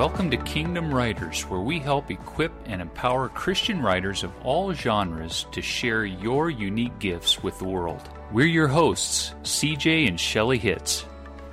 Welcome 0.00 0.30
to 0.30 0.38
Kingdom 0.38 0.94
Writers, 0.94 1.42
where 1.42 1.60
we 1.60 1.78
help 1.78 2.10
equip 2.10 2.52
and 2.64 2.80
empower 2.80 3.28
Christian 3.28 3.82
writers 3.82 4.24
of 4.24 4.32
all 4.42 4.72
genres 4.72 5.44
to 5.52 5.60
share 5.60 6.06
your 6.06 6.48
unique 6.48 6.98
gifts 6.98 7.42
with 7.42 7.58
the 7.58 7.66
world. 7.66 8.08
We're 8.32 8.46
your 8.46 8.66
hosts, 8.66 9.34
CJ 9.42 10.08
and 10.08 10.18
Shelly 10.18 10.56
Hitz. 10.56 11.04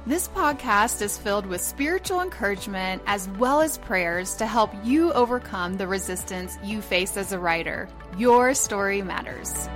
This 0.05 0.29
podcast 0.29 1.01
is 1.01 1.17
filled 1.17 1.45
with 1.45 1.59
spiritual 1.59 2.21
encouragement 2.21 3.01
as 3.05 3.27
well 3.37 3.59
as 3.59 3.79
prayers 3.79 4.37
to 4.37 4.45
help 4.45 4.71
you 4.81 5.11
overcome 5.11 5.75
the 5.75 5.85
resistance 5.85 6.57
you 6.63 6.81
face 6.81 7.17
as 7.17 7.33
a 7.33 7.39
writer. 7.39 7.89
Your 8.17 8.53
story 8.53 9.01
matters. 9.01 9.67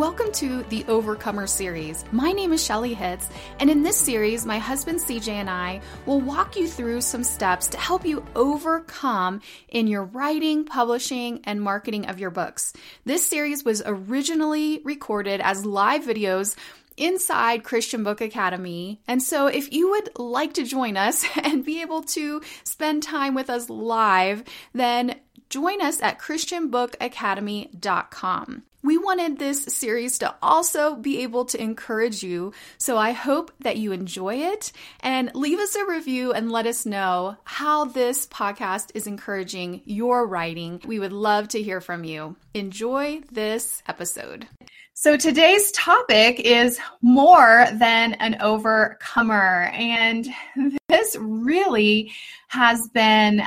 Welcome 0.00 0.32
to 0.32 0.62
the 0.70 0.82
Overcomer 0.88 1.46
series. 1.46 2.06
My 2.10 2.32
name 2.32 2.54
is 2.54 2.64
Shelly 2.64 2.94
Hitz, 2.94 3.28
and 3.58 3.68
in 3.68 3.82
this 3.82 3.98
series, 3.98 4.46
my 4.46 4.56
husband 4.56 4.98
CJ 4.98 5.28
and 5.28 5.50
I 5.50 5.82
will 6.06 6.22
walk 6.22 6.56
you 6.56 6.66
through 6.66 7.02
some 7.02 7.22
steps 7.22 7.68
to 7.68 7.76
help 7.76 8.06
you 8.06 8.24
overcome 8.34 9.42
in 9.68 9.88
your 9.88 10.04
writing, 10.04 10.64
publishing, 10.64 11.42
and 11.44 11.60
marketing 11.60 12.06
of 12.06 12.18
your 12.18 12.30
books. 12.30 12.72
This 13.04 13.28
series 13.28 13.62
was 13.62 13.82
originally 13.84 14.80
recorded 14.84 15.42
as 15.42 15.66
live 15.66 16.04
videos 16.04 16.56
inside 16.96 17.64
Christian 17.64 18.02
Book 18.02 18.22
Academy. 18.22 19.02
And 19.06 19.22
so, 19.22 19.48
if 19.48 19.70
you 19.70 19.90
would 19.90 20.18
like 20.18 20.54
to 20.54 20.64
join 20.64 20.96
us 20.96 21.26
and 21.42 21.62
be 21.62 21.82
able 21.82 22.02
to 22.04 22.40
spend 22.64 23.02
time 23.02 23.34
with 23.34 23.50
us 23.50 23.68
live, 23.68 24.44
then 24.72 25.16
join 25.50 25.82
us 25.82 26.00
at 26.00 26.18
ChristianBookAcademy.com. 26.20 28.62
We 28.82 28.96
wanted 28.96 29.38
this 29.38 29.64
series 29.64 30.20
to 30.20 30.34
also 30.40 30.94
be 30.94 31.22
able 31.22 31.44
to 31.46 31.60
encourage 31.62 32.22
you, 32.22 32.54
so 32.78 32.96
I 32.96 33.10
hope 33.10 33.52
that 33.60 33.76
you 33.76 33.92
enjoy 33.92 34.36
it 34.36 34.72
and 35.00 35.30
leave 35.34 35.58
us 35.58 35.74
a 35.74 35.84
review 35.84 36.32
and 36.32 36.50
let 36.50 36.66
us 36.66 36.86
know 36.86 37.36
how 37.44 37.84
this 37.84 38.26
podcast 38.26 38.92
is 38.94 39.06
encouraging 39.06 39.82
your 39.84 40.26
writing. 40.26 40.80
We 40.86 40.98
would 40.98 41.12
love 41.12 41.48
to 41.48 41.60
hear 41.60 41.82
from 41.82 42.04
you. 42.04 42.36
Enjoy 42.54 43.20
this 43.30 43.82
episode. 43.86 44.48
So 44.94 45.18
today's 45.18 45.70
topic 45.72 46.40
is 46.40 46.80
more 47.02 47.66
than 47.74 48.14
an 48.14 48.40
overcomer, 48.40 49.70
and 49.74 50.26
this 50.88 51.16
really 51.20 52.12
has 52.48 52.88
been 52.88 53.42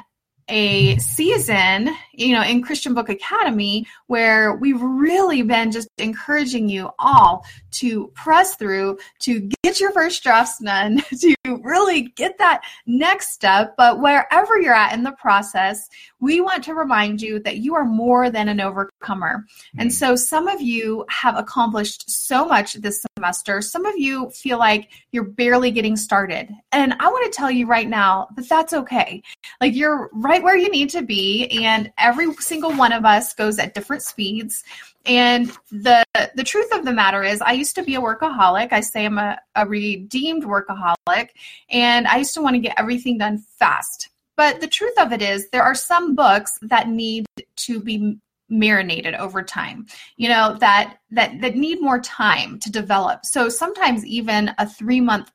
a 0.53 0.95
season, 0.99 1.89
you 2.13 2.31
know, 2.31 2.43
in 2.43 2.61
Christian 2.61 2.93
Book 2.93 3.09
Academy 3.09 3.87
where 4.05 4.53
we've 4.53 4.79
really 4.79 5.41
been 5.41 5.71
just 5.71 5.87
encouraging 5.97 6.69
you 6.69 6.91
all 6.99 7.43
to 7.71 8.09
press 8.09 8.55
through, 8.55 8.99
to 9.17 9.49
get 9.63 9.79
your 9.79 9.91
first 9.91 10.21
drafts 10.21 10.59
done, 10.59 11.01
to 11.19 11.35
really 11.63 12.03
get 12.15 12.37
that 12.37 12.61
next 12.85 13.31
step. 13.31 13.73
But 13.77 13.99
wherever 13.99 14.61
you're 14.61 14.75
at 14.75 14.93
in 14.93 15.01
the 15.01 15.13
process, 15.13 15.89
we 16.19 16.39
want 16.39 16.63
to 16.65 16.75
remind 16.75 17.19
you 17.19 17.39
that 17.39 17.57
you 17.57 17.73
are 17.73 17.83
more 17.85 18.29
than 18.29 18.47
an 18.47 18.61
overcomer. 18.61 19.45
And 19.79 19.89
hmm. 19.89 19.93
so 19.93 20.15
some 20.15 20.47
of 20.47 20.61
you 20.61 21.03
have 21.09 21.35
accomplished 21.35 22.09
so 22.11 22.45
much 22.45 22.75
this 22.75 23.03
semester. 23.17 23.61
Some 23.61 23.87
of 23.87 23.97
you 23.97 24.29
feel 24.29 24.59
like 24.59 24.89
you're 25.11 25.23
barely 25.23 25.71
getting 25.71 25.95
started. 25.95 26.51
And 26.71 26.93
I 26.99 27.07
want 27.07 27.31
to 27.31 27.35
tell 27.35 27.49
you 27.49 27.65
right 27.65 27.89
now 27.89 28.27
that 28.35 28.47
that's 28.47 28.73
okay. 28.73 29.23
Like 29.59 29.75
you're 29.75 30.11
right 30.13 30.42
where 30.43 30.57
you 30.57 30.69
need 30.69 30.89
to 30.91 31.01
be. 31.01 31.47
And 31.63 31.91
every 31.97 32.33
single 32.35 32.73
one 32.73 32.91
of 32.91 33.05
us 33.05 33.33
goes 33.33 33.59
at 33.59 33.73
different 33.73 34.03
speeds. 34.03 34.63
And 35.05 35.51
the 35.71 36.03
the 36.35 36.43
truth 36.43 36.71
of 36.73 36.85
the 36.85 36.93
matter 36.93 37.23
is 37.23 37.41
I 37.41 37.53
used 37.53 37.75
to 37.75 37.83
be 37.83 37.95
a 37.95 38.01
workaholic. 38.01 38.71
I 38.71 38.81
say 38.81 39.05
I'm 39.05 39.17
a, 39.17 39.39
a 39.55 39.65
redeemed 39.65 40.43
workaholic. 40.43 41.29
And 41.69 42.07
I 42.07 42.17
used 42.17 42.33
to 42.35 42.41
want 42.41 42.55
to 42.55 42.59
get 42.59 42.77
everything 42.77 43.17
done 43.17 43.39
fast. 43.39 44.09
But 44.35 44.61
the 44.61 44.67
truth 44.67 44.97
of 44.97 45.11
it 45.11 45.21
is 45.21 45.49
there 45.49 45.63
are 45.63 45.75
some 45.75 46.15
books 46.15 46.57
that 46.63 46.87
need 46.87 47.25
to 47.57 47.79
be 47.79 48.17
marinated 48.49 49.15
over 49.15 49.41
time 49.41 49.85
you 50.17 50.29
know 50.29 50.55
that 50.59 50.97
that 51.09 51.39
that 51.41 51.55
need 51.55 51.81
more 51.81 51.99
time 51.99 52.59
to 52.59 52.71
develop 52.71 53.25
so 53.25 53.49
sometimes 53.49 54.05
even 54.05 54.51
a 54.59 54.67
3 54.67 55.01
month 55.01 55.31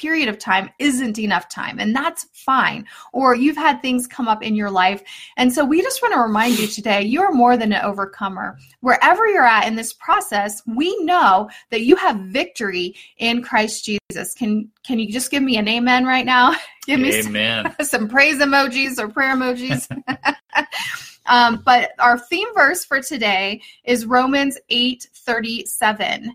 period 0.00 0.28
of 0.28 0.38
time 0.38 0.70
isn't 0.78 1.18
enough 1.18 1.48
time, 1.48 1.78
and 1.78 1.94
that's 1.94 2.26
fine. 2.32 2.86
Or 3.12 3.34
you've 3.34 3.56
had 3.56 3.82
things 3.82 4.06
come 4.06 4.28
up 4.28 4.42
in 4.42 4.54
your 4.54 4.70
life. 4.70 5.02
And 5.36 5.52
so 5.52 5.64
we 5.64 5.82
just 5.82 6.00
want 6.00 6.14
to 6.14 6.20
remind 6.20 6.58
you 6.58 6.66
today 6.66 7.02
you're 7.02 7.32
more 7.32 7.56
than 7.56 7.72
an 7.72 7.84
overcomer. 7.84 8.58
Wherever 8.80 9.26
you're 9.26 9.44
at 9.44 9.66
in 9.66 9.76
this 9.76 9.92
process, 9.92 10.62
we 10.66 10.96
know 11.04 11.50
that 11.70 11.82
you 11.82 11.96
have 11.96 12.16
victory 12.16 12.94
in 13.18 13.42
Christ 13.42 13.84
Jesus. 13.84 14.34
Can 14.34 14.70
can 14.82 14.98
you 14.98 15.12
just 15.12 15.30
give 15.30 15.42
me 15.42 15.58
an 15.58 15.68
amen 15.68 16.04
right 16.04 16.26
now? 16.26 16.54
Give 16.86 16.98
me 16.98 17.20
amen. 17.20 17.74
Some, 17.78 17.86
some 18.00 18.08
praise 18.08 18.36
emojis 18.36 18.98
or 18.98 19.08
prayer 19.08 19.36
emojis. 19.36 19.86
um, 21.26 21.62
but 21.64 21.90
our 21.98 22.18
theme 22.18 22.48
verse 22.54 22.84
for 22.84 23.00
today 23.00 23.60
is 23.84 24.06
Romans 24.06 24.58
8 24.70 25.06
37. 25.14 26.34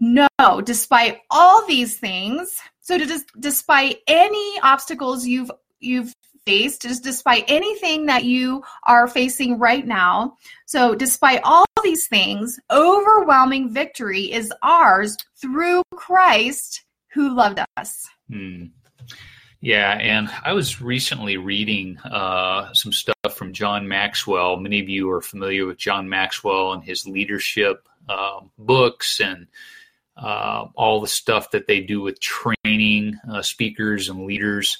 No, 0.00 0.28
despite 0.64 1.18
all 1.30 1.66
these 1.66 1.98
things, 1.98 2.58
so 2.90 2.98
to, 2.98 3.24
despite 3.38 3.98
any 4.08 4.58
obstacles 4.64 5.24
you've 5.24 5.50
you've 5.78 6.12
faced, 6.44 6.82
just 6.82 7.04
despite 7.04 7.44
anything 7.46 8.06
that 8.06 8.24
you 8.24 8.64
are 8.82 9.06
facing 9.06 9.60
right 9.60 9.86
now, 9.86 10.36
so 10.66 10.96
despite 10.96 11.40
all 11.44 11.66
these 11.84 12.08
things, 12.08 12.58
overwhelming 12.68 13.72
victory 13.72 14.32
is 14.32 14.52
ours 14.62 15.16
through 15.40 15.82
Christ 15.94 16.82
who 17.12 17.32
loved 17.32 17.60
us. 17.76 18.08
Hmm. 18.28 18.64
Yeah, 19.60 19.92
and 19.92 20.28
I 20.44 20.52
was 20.52 20.80
recently 20.80 21.36
reading 21.36 21.96
uh, 21.98 22.72
some 22.72 22.92
stuff 22.92 23.36
from 23.36 23.52
John 23.52 23.86
Maxwell. 23.86 24.56
Many 24.56 24.80
of 24.80 24.88
you 24.88 25.08
are 25.10 25.22
familiar 25.22 25.64
with 25.64 25.78
John 25.78 26.08
Maxwell 26.08 26.72
and 26.72 26.82
his 26.82 27.06
leadership 27.06 27.88
uh, 28.08 28.40
books 28.58 29.20
and 29.20 29.46
uh, 30.20 30.66
all 30.74 31.00
the 31.00 31.08
stuff 31.08 31.50
that 31.50 31.66
they 31.66 31.80
do 31.80 32.00
with 32.00 32.20
training 32.20 33.16
uh, 33.30 33.42
speakers 33.42 34.08
and 34.08 34.26
leaders. 34.26 34.78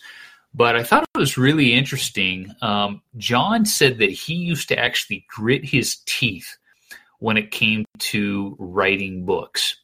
But 0.53 0.77
I 0.77 0.83
thought 0.83 1.05
it 1.15 1.19
was 1.19 1.39
really 1.39 1.73
interesting. 1.75 2.53
Um, 2.61 3.03
John 3.17 3.65
said 3.65 3.99
that 3.99 4.11
he 4.11 4.35
used 4.35 4.69
to 4.69 4.79
actually 4.79 5.25
grit 5.29 5.65
his 5.65 5.99
teeth 6.07 6.57
when 7.21 7.37
it 7.37 7.51
came 7.51 7.85
to 7.99 8.57
writing 8.59 9.25
books. 9.25 9.77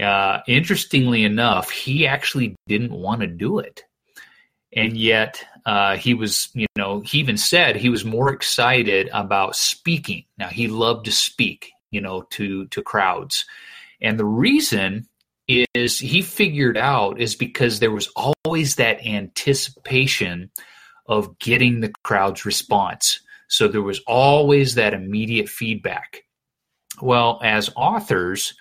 Uh, 0.00 0.40
interestingly 0.48 1.24
enough, 1.24 1.70
he 1.70 2.06
actually 2.06 2.56
didn't 2.66 2.90
want 2.90 3.20
to 3.20 3.28
do 3.28 3.60
it. 3.60 3.84
And 4.76 4.96
yet, 4.96 5.40
uh, 5.66 5.96
he 5.96 6.14
was, 6.14 6.48
you 6.52 6.66
know, 6.76 7.00
he 7.00 7.18
even 7.18 7.36
said 7.36 7.76
he 7.76 7.88
was 7.88 8.04
more 8.04 8.32
excited 8.32 9.08
about 9.12 9.54
speaking. 9.54 10.24
Now, 10.36 10.48
he 10.48 10.66
loved 10.66 11.04
to 11.04 11.12
speak, 11.12 11.70
you 11.92 12.00
know, 12.00 12.22
to, 12.30 12.66
to 12.66 12.82
crowds. 12.82 13.44
And 14.04 14.18
the 14.18 14.26
reason 14.26 15.08
is 15.48 15.98
he 15.98 16.20
figured 16.20 16.76
out 16.76 17.18
is 17.18 17.34
because 17.34 17.80
there 17.80 17.90
was 17.90 18.08
always 18.14 18.76
that 18.76 19.04
anticipation 19.04 20.50
of 21.06 21.38
getting 21.38 21.80
the 21.80 21.92
crowd's 22.02 22.44
response. 22.44 23.20
So 23.48 23.66
there 23.66 23.82
was 23.82 24.00
always 24.06 24.74
that 24.74 24.92
immediate 24.92 25.48
feedback. 25.48 26.22
Well, 27.00 27.40
as 27.42 27.70
authors, 27.76 28.54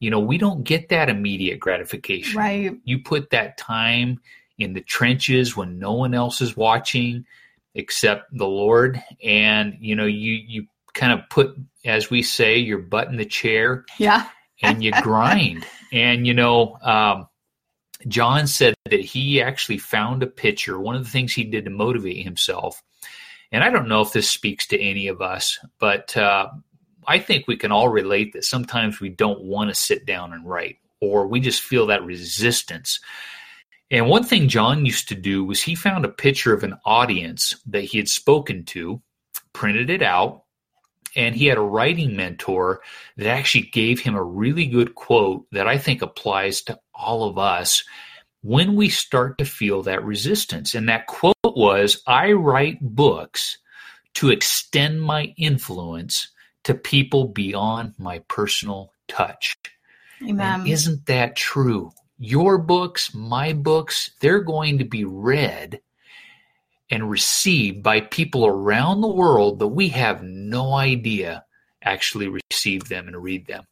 you 0.00 0.10
know, 0.10 0.20
we 0.20 0.36
don't 0.36 0.64
get 0.64 0.88
that 0.88 1.08
immediate 1.08 1.60
gratification. 1.60 2.36
Right. 2.36 2.76
You 2.82 2.98
put 2.98 3.30
that 3.30 3.56
time 3.56 4.20
in 4.58 4.74
the 4.74 4.80
trenches 4.80 5.56
when 5.56 5.78
no 5.78 5.92
one 5.92 6.12
else 6.12 6.40
is 6.40 6.56
watching 6.56 7.24
except 7.74 8.36
the 8.36 8.46
Lord 8.46 9.00
and 9.22 9.76
you 9.78 9.94
know 9.94 10.06
you 10.06 10.32
you 10.32 10.66
kind 10.94 11.12
of 11.12 11.20
put 11.30 11.54
as 11.84 12.10
we 12.10 12.22
say 12.22 12.58
your 12.58 12.78
butt 12.78 13.08
in 13.08 13.16
the 13.16 13.24
chair. 13.24 13.84
Yeah 13.98 14.26
and 14.62 14.82
you 14.82 14.92
grind. 15.02 15.66
And 15.92 16.26
you 16.26 16.34
know, 16.34 16.76
um, 16.82 17.28
John 18.06 18.46
said 18.46 18.74
that 18.90 19.00
he 19.00 19.40
actually 19.42 19.78
found 19.78 20.22
a 20.22 20.26
picture. 20.26 20.78
One 20.78 20.96
of 20.96 21.04
the 21.04 21.10
things 21.10 21.32
he 21.32 21.44
did 21.44 21.64
to 21.64 21.70
motivate 21.70 22.22
himself, 22.22 22.82
and 23.50 23.64
I 23.64 23.70
don't 23.70 23.88
know 23.88 24.02
if 24.02 24.12
this 24.12 24.28
speaks 24.28 24.66
to 24.68 24.80
any 24.80 25.08
of 25.08 25.20
us, 25.22 25.58
but 25.78 26.16
uh, 26.16 26.48
I 27.06 27.18
think 27.18 27.48
we 27.48 27.56
can 27.56 27.72
all 27.72 27.88
relate 27.88 28.32
that 28.34 28.44
sometimes 28.44 29.00
we 29.00 29.08
don't 29.08 29.42
want 29.42 29.70
to 29.70 29.74
sit 29.74 30.06
down 30.06 30.32
and 30.32 30.46
write, 30.46 30.76
or 31.00 31.26
we 31.26 31.40
just 31.40 31.62
feel 31.62 31.86
that 31.86 32.04
resistance. 32.04 33.00
And 33.90 34.06
one 34.06 34.24
thing 34.24 34.48
John 34.48 34.84
used 34.84 35.08
to 35.08 35.14
do 35.14 35.44
was 35.44 35.62
he 35.62 35.74
found 35.74 36.04
a 36.04 36.10
picture 36.10 36.52
of 36.52 36.62
an 36.62 36.74
audience 36.84 37.54
that 37.66 37.84
he 37.84 37.96
had 37.96 38.08
spoken 38.08 38.64
to, 38.66 39.00
printed 39.54 39.88
it 39.88 40.02
out, 40.02 40.42
and 41.16 41.34
he 41.34 41.46
had 41.46 41.58
a 41.58 41.62
writing 41.62 42.16
mentor 42.16 42.80
that 43.16 43.26
actually 43.26 43.62
gave 43.62 44.00
him 44.00 44.14
a 44.14 44.22
really 44.22 44.66
good 44.66 44.94
quote 44.94 45.46
that 45.52 45.66
I 45.66 45.78
think 45.78 46.02
applies 46.02 46.62
to 46.62 46.78
all 46.94 47.28
of 47.28 47.38
us 47.38 47.84
when 48.42 48.76
we 48.76 48.88
start 48.88 49.38
to 49.38 49.44
feel 49.44 49.82
that 49.82 50.04
resistance. 50.04 50.74
And 50.74 50.88
that 50.88 51.06
quote 51.06 51.34
was 51.44 52.02
I 52.06 52.32
write 52.32 52.78
books 52.80 53.58
to 54.14 54.30
extend 54.30 55.02
my 55.02 55.34
influence 55.36 56.28
to 56.64 56.74
people 56.74 57.28
beyond 57.28 57.94
my 57.98 58.20
personal 58.28 58.92
touch. 59.06 59.56
Amen. 60.22 60.60
And 60.60 60.68
isn't 60.68 61.06
that 61.06 61.36
true? 61.36 61.92
Your 62.18 62.58
books, 62.58 63.14
my 63.14 63.52
books, 63.52 64.10
they're 64.20 64.42
going 64.42 64.78
to 64.78 64.84
be 64.84 65.04
read 65.04 65.80
and 66.90 67.10
received 67.10 67.82
by 67.82 68.00
people 68.00 68.46
around 68.46 69.00
the 69.00 69.08
world 69.08 69.58
that 69.58 69.68
we 69.68 69.88
have 69.88 70.22
no 70.22 70.74
idea 70.74 71.44
actually 71.82 72.28
receive 72.28 72.88
them 72.88 73.06
and 73.06 73.22
read 73.22 73.46
them. 73.46 73.64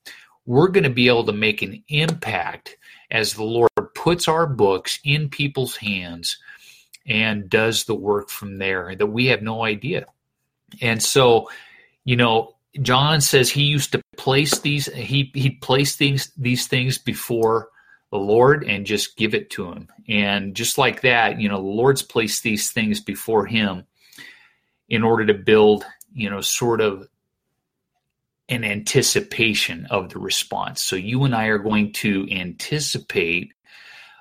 We're 0.44 0.68
going 0.68 0.84
to 0.84 0.90
be 0.90 1.08
able 1.08 1.24
to 1.24 1.32
make 1.32 1.62
an 1.62 1.82
impact 1.88 2.76
as 3.10 3.34
the 3.34 3.44
Lord 3.44 3.70
puts 3.94 4.28
our 4.28 4.46
books 4.46 4.98
in 5.04 5.28
people's 5.28 5.76
hands 5.76 6.38
and 7.06 7.48
does 7.48 7.84
the 7.84 7.94
work 7.94 8.28
from 8.28 8.58
there 8.58 8.94
that 8.94 9.06
we 9.06 9.26
have 9.26 9.42
no 9.42 9.64
idea. 9.64 10.06
And 10.80 11.02
so, 11.02 11.48
you 12.04 12.16
know, 12.16 12.56
John 12.82 13.20
says 13.20 13.48
he 13.48 13.64
used 13.64 13.92
to 13.92 14.02
place 14.16 14.58
these 14.60 14.86
he 14.86 15.30
he 15.34 15.50
place 15.50 15.96
these 15.96 16.30
these 16.36 16.66
things 16.66 16.98
before 16.98 17.70
the 18.10 18.18
Lord 18.18 18.64
and 18.64 18.86
just 18.86 19.16
give 19.16 19.34
it 19.34 19.50
to 19.50 19.70
him. 19.70 19.88
And 20.08 20.54
just 20.54 20.78
like 20.78 21.02
that, 21.02 21.40
you 21.40 21.48
know, 21.48 21.56
the 21.56 21.68
Lord's 21.68 22.02
placed 22.02 22.42
these 22.42 22.70
things 22.70 23.00
before 23.00 23.46
him 23.46 23.84
in 24.88 25.02
order 25.02 25.26
to 25.26 25.34
build, 25.34 25.84
you 26.12 26.30
know, 26.30 26.40
sort 26.40 26.80
of 26.80 27.08
an 28.48 28.64
anticipation 28.64 29.86
of 29.90 30.10
the 30.10 30.20
response. 30.20 30.80
So 30.82 30.94
you 30.94 31.24
and 31.24 31.34
I 31.34 31.46
are 31.46 31.58
going 31.58 31.92
to 31.94 32.28
anticipate 32.30 33.52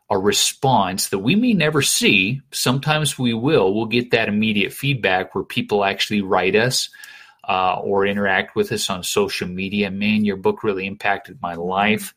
a 0.09 0.17
response 0.17 1.09
that 1.09 1.19
we 1.19 1.35
may 1.35 1.53
never 1.53 1.81
see. 1.81 2.41
Sometimes 2.51 3.17
we 3.17 3.33
will. 3.33 3.73
We'll 3.73 3.85
get 3.85 4.11
that 4.11 4.27
immediate 4.27 4.73
feedback 4.73 5.33
where 5.33 5.43
people 5.43 5.83
actually 5.83 6.21
write 6.21 6.55
us 6.55 6.89
uh, 7.47 7.75
or 7.75 8.05
interact 8.05 8.55
with 8.55 8.71
us 8.71 8.89
on 8.89 9.03
social 9.03 9.47
media. 9.47 9.91
Man, 9.91 10.25
your 10.25 10.37
book 10.37 10.63
really 10.63 10.87
impacted 10.87 11.39
my 11.41 11.55
life. 11.55 12.15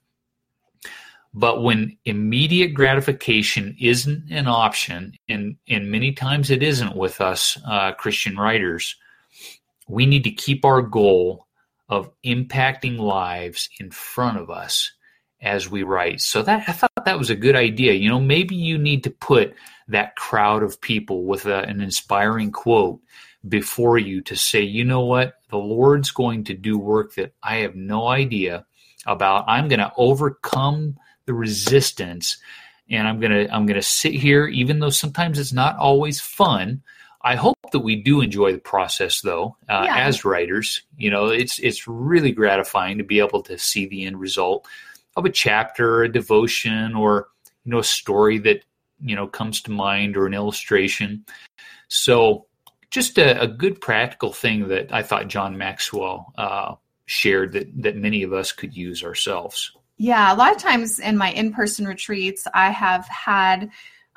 But 1.34 1.62
when 1.62 1.96
immediate 2.04 2.74
gratification 2.74 3.76
isn't 3.78 4.30
an 4.30 4.48
option, 4.48 5.12
and, 5.28 5.56
and 5.68 5.90
many 5.90 6.12
times 6.12 6.50
it 6.50 6.62
isn't 6.62 6.96
with 6.96 7.20
us 7.20 7.58
uh, 7.66 7.92
Christian 7.92 8.36
writers, 8.36 8.96
we 9.88 10.06
need 10.06 10.24
to 10.24 10.30
keep 10.30 10.64
our 10.64 10.82
goal 10.82 11.46
of 11.88 12.10
impacting 12.24 12.98
lives 12.98 13.68
in 13.80 13.90
front 13.90 14.38
of 14.38 14.50
us 14.50 14.92
as 15.40 15.70
we 15.70 15.82
write. 15.82 16.20
So 16.20 16.42
that 16.42 16.68
I 16.68 16.72
thought 16.72 17.04
that 17.04 17.18
was 17.18 17.30
a 17.30 17.36
good 17.36 17.56
idea. 17.56 17.92
You 17.92 18.08
know, 18.08 18.20
maybe 18.20 18.56
you 18.56 18.76
need 18.76 19.04
to 19.04 19.10
put 19.10 19.54
that 19.88 20.16
crowd 20.16 20.62
of 20.62 20.80
people 20.80 21.24
with 21.24 21.46
a, 21.46 21.60
an 21.60 21.80
inspiring 21.80 22.50
quote 22.50 23.00
before 23.48 23.98
you 23.98 24.20
to 24.22 24.36
say, 24.36 24.62
you 24.62 24.84
know 24.84 25.04
what, 25.04 25.34
the 25.50 25.58
Lord's 25.58 26.10
going 26.10 26.44
to 26.44 26.54
do 26.54 26.78
work 26.78 27.14
that 27.14 27.32
I 27.42 27.58
have 27.58 27.76
no 27.76 28.08
idea 28.08 28.66
about. 29.06 29.44
I'm 29.46 29.68
going 29.68 29.78
to 29.78 29.92
overcome 29.96 30.96
the 31.28 31.34
resistance 31.34 32.38
and 32.90 33.06
I'm 33.06 33.20
going 33.20 33.32
to 33.32 33.54
I'm 33.54 33.66
going 33.66 33.80
to 33.80 33.86
sit 33.86 34.14
here 34.14 34.48
even 34.48 34.78
though 34.78 34.90
sometimes 34.90 35.38
it's 35.38 35.52
not 35.52 35.76
always 35.76 36.20
fun. 36.20 36.82
I 37.22 37.34
hope 37.34 37.56
that 37.72 37.80
we 37.80 37.96
do 37.96 38.22
enjoy 38.22 38.52
the 38.52 38.58
process 38.58 39.20
though 39.20 39.56
uh, 39.68 39.82
yeah. 39.84 39.98
as 39.98 40.24
writers. 40.24 40.82
You 40.96 41.10
know, 41.10 41.26
it's 41.26 41.58
it's 41.58 41.86
really 41.86 42.32
gratifying 42.32 42.98
to 42.98 43.04
be 43.04 43.18
able 43.20 43.42
to 43.42 43.58
see 43.58 43.86
the 43.86 44.06
end 44.06 44.18
result 44.18 44.66
of 45.16 45.26
a 45.26 45.30
chapter, 45.30 46.02
a 46.02 46.10
devotion 46.10 46.94
or 46.94 47.28
you 47.64 47.72
know 47.72 47.80
a 47.80 47.84
story 47.84 48.38
that 48.38 48.64
you 49.00 49.14
know 49.14 49.26
comes 49.26 49.60
to 49.62 49.70
mind 49.70 50.16
or 50.16 50.26
an 50.26 50.34
illustration. 50.34 51.26
So 51.88 52.46
just 52.90 53.18
a, 53.18 53.38
a 53.42 53.46
good 53.46 53.82
practical 53.82 54.32
thing 54.32 54.68
that 54.68 54.92
I 54.94 55.02
thought 55.02 55.28
John 55.28 55.58
Maxwell 55.58 56.32
uh, 56.38 56.76
shared 57.04 57.52
that 57.52 57.82
that 57.82 57.96
many 57.96 58.22
of 58.22 58.32
us 58.32 58.52
could 58.52 58.74
use 58.74 59.04
ourselves. 59.04 59.72
Yeah, 59.98 60.32
a 60.32 60.36
lot 60.36 60.52
of 60.54 60.62
times 60.62 61.00
in 61.00 61.16
my 61.16 61.32
in 61.32 61.52
person 61.52 61.84
retreats, 61.84 62.46
I 62.54 62.70
have 62.70 63.06
had 63.08 63.70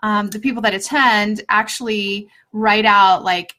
um, 0.04 0.30
the 0.30 0.40
people 0.40 0.62
that 0.62 0.76
attend 0.76 1.44
actually 1.50 2.30
write 2.54 2.86
out 2.86 3.24
like 3.24 3.54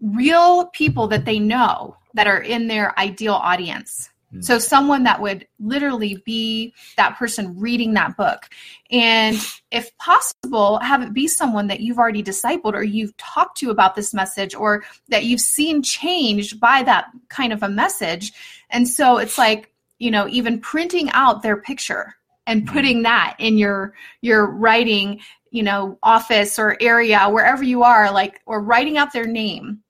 real 0.00 0.66
people 0.66 1.08
that 1.08 1.24
they 1.24 1.38
know 1.38 1.96
that 2.14 2.26
are 2.26 2.40
in 2.40 2.68
their 2.68 2.98
ideal 2.98 3.34
audience. 3.34 4.10
Hmm. 4.30 4.42
So, 4.42 4.58
someone 4.58 5.04
that 5.04 5.20
would 5.20 5.46
literally 5.58 6.22
be 6.24 6.72
that 6.96 7.16
person 7.16 7.58
reading 7.58 7.94
that 7.94 8.16
book. 8.16 8.48
And 8.90 9.36
if 9.70 9.96
possible, 9.98 10.78
have 10.78 11.02
it 11.02 11.12
be 11.12 11.26
someone 11.26 11.66
that 11.68 11.80
you've 11.80 11.98
already 11.98 12.22
discipled 12.22 12.74
or 12.74 12.82
you've 12.82 13.16
talked 13.16 13.58
to 13.58 13.70
about 13.70 13.94
this 13.94 14.14
message 14.14 14.54
or 14.54 14.84
that 15.08 15.24
you've 15.24 15.40
seen 15.40 15.82
changed 15.82 16.60
by 16.60 16.82
that 16.84 17.06
kind 17.28 17.52
of 17.52 17.62
a 17.62 17.68
message. 17.68 18.32
And 18.70 18.88
so 18.88 19.18
it's 19.18 19.38
like, 19.38 19.72
you 19.98 20.10
know 20.10 20.28
even 20.28 20.60
printing 20.60 21.10
out 21.10 21.42
their 21.42 21.56
picture 21.56 22.14
and 22.46 22.62
mm-hmm. 22.62 22.74
putting 22.74 23.02
that 23.02 23.36
in 23.38 23.58
your 23.58 23.94
your 24.20 24.46
writing 24.46 25.20
you 25.50 25.62
know 25.62 25.98
office 26.02 26.58
or 26.58 26.76
area 26.80 27.28
wherever 27.28 27.62
you 27.62 27.82
are 27.82 28.12
like 28.12 28.40
or 28.46 28.62
writing 28.62 28.96
out 28.96 29.12
their 29.12 29.26
name 29.26 29.80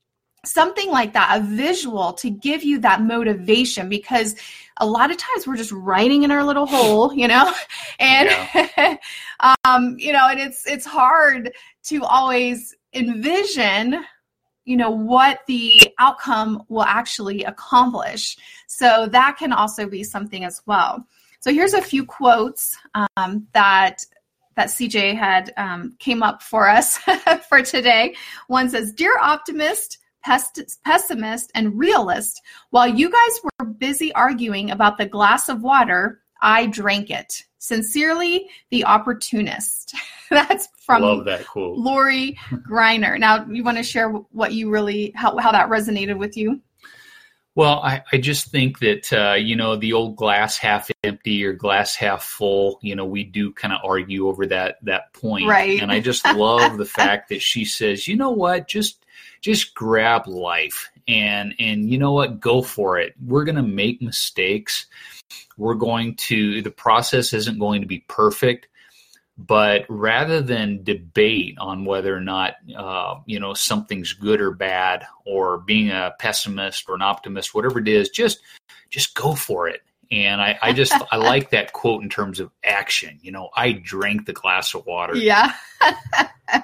something 0.44 0.90
like 0.90 1.12
that 1.12 1.38
a 1.38 1.44
visual 1.44 2.12
to 2.12 2.30
give 2.30 2.62
you 2.62 2.78
that 2.78 3.02
motivation 3.02 3.88
because 3.88 4.36
a 4.78 4.86
lot 4.86 5.10
of 5.10 5.16
times 5.16 5.46
we're 5.46 5.56
just 5.56 5.72
writing 5.72 6.22
in 6.22 6.30
our 6.30 6.44
little 6.44 6.66
hole 6.66 7.12
you 7.14 7.28
know 7.28 7.52
and 7.98 8.28
yeah. 8.30 8.96
um 9.64 9.96
you 9.98 10.12
know 10.12 10.28
and 10.28 10.40
it's 10.40 10.66
it's 10.66 10.86
hard 10.86 11.52
to 11.82 12.02
always 12.04 12.74
envision 12.94 14.04
you 14.66 14.76
know 14.76 14.90
what 14.90 15.40
the 15.46 15.80
outcome 15.98 16.62
will 16.68 16.82
actually 16.82 17.44
accomplish. 17.44 18.36
So 18.66 19.08
that 19.12 19.36
can 19.38 19.52
also 19.52 19.88
be 19.88 20.04
something 20.04 20.44
as 20.44 20.60
well. 20.66 21.06
So 21.40 21.52
here's 21.52 21.72
a 21.72 21.80
few 21.80 22.04
quotes 22.04 22.76
um, 23.16 23.46
that 23.54 24.04
that 24.56 24.68
cj 24.68 25.14
had 25.16 25.52
um, 25.56 25.94
came 25.98 26.22
up 26.22 26.42
for 26.42 26.68
us 26.68 26.98
for 27.48 27.62
today. 27.62 28.14
One 28.48 28.68
says 28.68 28.92
dear 28.92 29.16
optimist 29.18 29.98
pessimist 30.84 31.52
and 31.54 31.78
realist 31.78 32.42
while 32.70 32.88
you 32.88 33.08
guys 33.08 33.40
were 33.44 33.66
busy 33.66 34.12
arguing 34.14 34.72
about 34.72 34.98
the 34.98 35.06
glass 35.06 35.48
of 35.48 35.62
water 35.62 36.20
i 36.42 36.66
drank 36.66 37.10
it 37.10 37.44
sincerely 37.66 38.48
the 38.70 38.84
opportunist 38.84 39.94
That's 40.30 40.68
from 40.78 41.02
Love 41.02 41.24
that 41.26 41.46
quote. 41.46 41.78
Lori 41.78 42.38
Greiner. 42.68 43.18
Now, 43.18 43.46
you 43.46 43.62
want 43.62 43.76
to 43.76 43.82
share 43.82 44.10
what 44.10 44.52
you 44.52 44.70
really, 44.70 45.12
how, 45.14 45.36
how 45.38 45.52
that 45.52 45.68
resonated 45.68 46.18
with 46.18 46.36
you? 46.36 46.60
Well, 47.54 47.80
I, 47.80 48.02
I 48.12 48.18
just 48.18 48.50
think 48.50 48.80
that, 48.80 49.12
uh, 49.12 49.34
you 49.34 49.56
know, 49.56 49.76
the 49.76 49.94
old 49.94 50.16
glass 50.16 50.58
half 50.58 50.90
empty 51.02 51.44
or 51.44 51.54
glass 51.54 51.94
half 51.94 52.22
full, 52.22 52.78
you 52.82 52.94
know, 52.94 53.06
we 53.06 53.24
do 53.24 53.52
kind 53.52 53.72
of 53.72 53.80
argue 53.82 54.28
over 54.28 54.46
that, 54.46 54.76
that 54.82 55.12
point. 55.14 55.48
Right. 55.48 55.80
And 55.80 55.90
I 55.90 56.00
just 56.00 56.26
love 56.26 56.76
the 56.76 56.84
fact 56.84 57.30
that 57.30 57.40
she 57.40 57.64
says, 57.64 58.06
you 58.06 58.16
know 58.16 58.30
what, 58.30 58.68
just, 58.68 59.05
just 59.46 59.74
grab 59.74 60.26
life 60.26 60.90
and, 61.06 61.54
and 61.60 61.88
you 61.88 61.98
know 61.98 62.12
what, 62.12 62.40
go 62.40 62.62
for 62.62 62.98
it. 62.98 63.14
We're 63.24 63.44
going 63.44 63.56
to 63.56 63.62
make 63.62 64.02
mistakes. 64.02 64.86
We're 65.56 65.74
going 65.74 66.16
to, 66.16 66.62
the 66.62 66.72
process 66.72 67.32
isn't 67.32 67.60
going 67.60 67.80
to 67.82 67.86
be 67.86 68.04
perfect 68.08 68.66
but 69.38 69.84
rather 69.88 70.40
than 70.40 70.82
debate 70.82 71.58
on 71.58 71.84
whether 71.84 72.16
or 72.16 72.20
not 72.20 72.54
uh, 72.76 73.16
you 73.26 73.38
know 73.38 73.52
something's 73.52 74.14
good 74.14 74.40
or 74.40 74.50
bad 74.50 75.06
or 75.26 75.58
being 75.58 75.90
a 75.90 76.14
pessimist 76.18 76.88
or 76.88 76.94
an 76.94 77.02
optimist 77.02 77.54
whatever 77.54 77.78
it 77.78 77.88
is 77.88 78.08
just 78.08 78.40
just 78.88 79.14
go 79.14 79.34
for 79.34 79.68
it. 79.68 79.82
And 80.10 80.40
i, 80.40 80.58
I 80.62 80.72
just 80.72 80.94
i 81.12 81.16
like 81.18 81.50
that 81.50 81.72
quote 81.72 82.02
in 82.02 82.08
terms 82.08 82.40
of 82.40 82.50
action. 82.64 83.18
You 83.20 83.32
know 83.32 83.50
i 83.54 83.72
drank 83.72 84.24
the 84.24 84.32
glass 84.32 84.74
of 84.74 84.86
water. 84.86 85.14
Yeah 85.16 85.52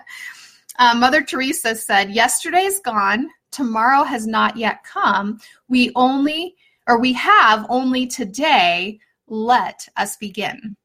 uh, 0.82 0.94
mother 0.94 1.22
teresa 1.22 1.74
said 1.74 2.10
yesterday 2.10 2.64
is 2.64 2.80
gone 2.80 3.28
tomorrow 3.50 4.02
has 4.02 4.26
not 4.26 4.56
yet 4.56 4.82
come 4.84 5.38
we 5.68 5.90
only 5.94 6.54
or 6.88 6.98
we 6.98 7.12
have 7.12 7.64
only 7.68 8.06
today 8.06 8.98
let 9.28 9.88
us 9.96 10.16
begin 10.16 10.76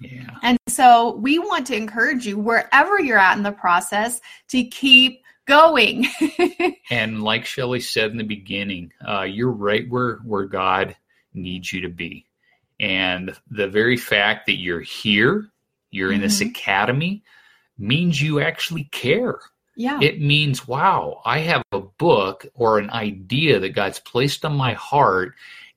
yeah. 0.00 0.36
And 0.42 0.58
so 0.68 1.16
we 1.16 1.38
want 1.38 1.66
to 1.68 1.76
encourage 1.76 2.26
you 2.26 2.38
wherever 2.38 3.00
you're 3.00 3.18
at 3.18 3.36
in 3.36 3.42
the 3.42 3.52
process 3.52 4.20
to 4.48 4.64
keep 4.64 5.22
going. 5.46 6.06
and 6.90 7.22
like 7.22 7.44
Shelly 7.44 7.80
said 7.80 8.10
in 8.10 8.18
the 8.18 8.24
beginning, 8.24 8.92
uh, 9.06 9.22
you're 9.22 9.50
right 9.50 9.88
where 9.88 10.16
where 10.16 10.44
God 10.44 10.96
needs 11.32 11.72
you 11.72 11.80
to 11.82 11.88
be. 11.88 12.26
And 12.78 13.34
the 13.50 13.68
very 13.68 13.96
fact 13.96 14.46
that 14.46 14.56
you're 14.56 14.80
here, 14.80 15.48
you're 15.90 16.08
mm-hmm. 16.08 16.16
in 16.16 16.20
this 16.20 16.40
mm-hmm. 16.40 16.50
academy, 16.50 17.22
means 17.78 18.20
you 18.20 18.40
actually 18.40 18.84
care. 18.84 19.38
Yeah. 19.76 19.98
It 20.00 20.20
means, 20.20 20.66
wow, 20.66 21.20
I 21.24 21.40
have 21.40 21.62
a 21.72 21.80
book 21.80 22.46
or 22.54 22.78
an 22.78 22.90
idea 22.90 23.60
that 23.60 23.70
God's 23.74 23.98
placed 23.98 24.44
on 24.44 24.56
my 24.56 24.72
heart 24.72 25.34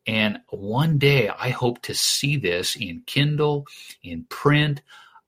and 0.09 0.39
one 0.49 0.97
day 0.97 1.29
I 1.29 1.49
hope 1.49 1.83
to 1.83 1.93
see 1.93 2.35
this 2.35 2.75
in 2.75 3.03
Kindle, 3.05 3.67
in 4.01 4.23
print, 4.23 4.81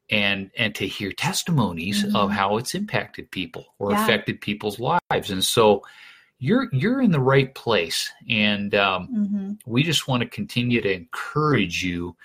and 0.09 0.49
and 0.57 0.73
to 0.73 0.87
hear 0.87 1.11
testimonies 1.11 2.03
mm-hmm. 2.03 2.15
of 2.15 2.31
how 2.31 2.57
it's 2.57 2.73
impacted 2.73 3.29
people 3.29 3.75
or 3.77 3.91
yeah. 3.91 4.03
affected 4.03 4.41
people's 4.41 4.79
lives. 4.79 5.29
And 5.29 5.43
so 5.43 5.83
you're 6.39 6.67
you're 6.73 6.99
in 6.99 7.11
the 7.11 7.19
right 7.19 7.53
place, 7.53 8.11
and 8.27 8.73
um, 8.73 9.07
mm-hmm. 9.07 9.51
we 9.67 9.83
just 9.83 10.07
want 10.07 10.23
to 10.23 10.29
continue 10.29 10.81
to 10.81 10.91
encourage 10.91 11.83
you 11.83 12.15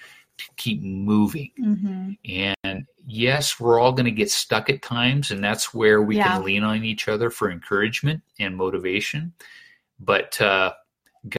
keep 0.56 0.82
moving. 0.82 1.50
Mm-hmm. 1.60 2.12
And 2.64 2.86
yes, 3.06 3.58
we're 3.60 3.80
all 3.80 3.92
going 3.92 4.06
to 4.06 4.10
get 4.10 4.30
stuck 4.30 4.70
at 4.70 4.82
times, 4.82 5.30
and 5.30 5.42
that's 5.42 5.72
where 5.74 6.02
we 6.02 6.16
yeah. 6.16 6.34
can 6.34 6.44
lean 6.44 6.62
on 6.62 6.84
each 6.84 7.08
other 7.08 7.30
for 7.30 7.50
encouragement 7.50 8.22
and 8.38 8.56
motivation. 8.56 9.32
But 9.98 10.40
uh, 10.40 10.72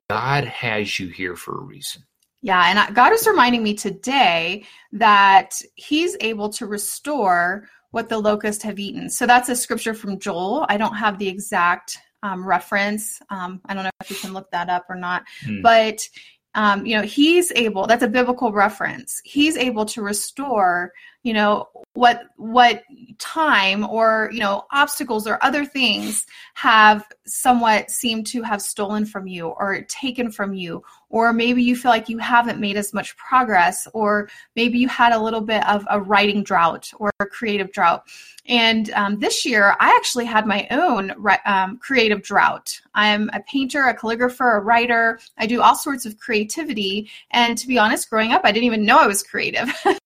God 0.09 0.45
has 0.45 0.99
you 0.99 1.07
here 1.07 1.35
for 1.35 1.57
a 1.57 1.61
reason. 1.61 2.03
Yeah, 2.41 2.63
and 2.69 2.95
God 2.95 3.13
is 3.13 3.27
reminding 3.27 3.63
me 3.63 3.73
today 3.73 4.65
that 4.93 5.59
He's 5.75 6.15
able 6.21 6.49
to 6.49 6.65
restore 6.65 7.67
what 7.91 8.09
the 8.09 8.19
locusts 8.19 8.63
have 8.63 8.79
eaten. 8.79 9.09
So 9.09 9.25
that's 9.25 9.49
a 9.49 9.55
scripture 9.55 9.93
from 9.93 10.19
Joel. 10.19 10.65
I 10.69 10.77
don't 10.77 10.95
have 10.95 11.17
the 11.17 11.27
exact 11.27 11.97
um, 12.23 12.45
reference. 12.45 13.21
Um, 13.29 13.61
I 13.65 13.73
don't 13.73 13.83
know 13.83 13.89
if 14.01 14.09
you 14.09 14.17
can 14.17 14.33
look 14.33 14.51
that 14.51 14.69
up 14.69 14.85
or 14.89 14.95
not, 14.95 15.23
hmm. 15.43 15.61
but 15.61 16.07
um, 16.55 16.85
you 16.85 16.95
know, 16.95 17.03
he's 17.03 17.51
able. 17.55 17.85
That's 17.85 18.03
a 18.03 18.07
biblical 18.07 18.51
reference. 18.51 19.21
He's 19.23 19.57
able 19.57 19.85
to 19.85 20.01
restore 20.01 20.91
you 21.27 21.33
know 21.33 21.67
what 21.93 22.21
what 22.37 22.83
time 23.17 23.85
or 23.85 24.29
you 24.31 24.39
know 24.39 24.63
obstacles 24.71 25.27
or 25.27 25.37
other 25.43 25.65
things 25.65 26.25
have 26.53 27.03
somewhat 27.25 27.91
seemed 27.91 28.25
to 28.25 28.41
have 28.43 28.61
stolen 28.61 29.05
from 29.05 29.27
you 29.27 29.47
or 29.47 29.81
taken 29.89 30.31
from 30.31 30.53
you 30.53 30.81
or 31.09 31.33
maybe 31.33 31.63
you 31.63 31.75
feel 31.75 31.91
like 31.91 32.09
you 32.09 32.17
haven't 32.17 32.59
made 32.59 32.77
as 32.77 32.93
much 32.93 33.15
progress 33.17 33.87
or 33.93 34.29
maybe 34.55 34.77
you 34.77 34.87
had 34.87 35.13
a 35.13 35.19
little 35.19 35.41
bit 35.41 35.67
of 35.67 35.85
a 35.89 35.99
writing 35.99 36.43
drought 36.43 36.91
or 36.99 37.09
a 37.19 37.25
creative 37.25 37.71
drought. 37.71 38.03
And 38.45 38.89
um, 38.91 39.19
this 39.19 39.45
year 39.45 39.75
i 39.79 39.93
actually 39.97 40.25
had 40.25 40.45
my 40.45 40.67
own 40.71 41.13
um, 41.45 41.77
creative 41.77 42.23
drought. 42.23 42.79
I'm 42.93 43.29
a 43.33 43.41
painter 43.41 43.83
a 43.83 43.95
calligrapher 43.95 44.57
a 44.57 44.61
writer. 44.61 45.19
I 45.37 45.47
do 45.47 45.61
all 45.61 45.75
sorts 45.75 46.05
of 46.05 46.17
creativity. 46.19 47.09
And 47.31 47.57
to 47.57 47.67
be 47.67 47.77
honest 47.77 48.09
growing 48.09 48.31
up 48.31 48.41
i 48.43 48.51
didn't 48.51 48.65
even 48.65 48.85
know 48.85 48.97
i 48.97 49.07
was 49.07 49.23
creative. 49.23 49.69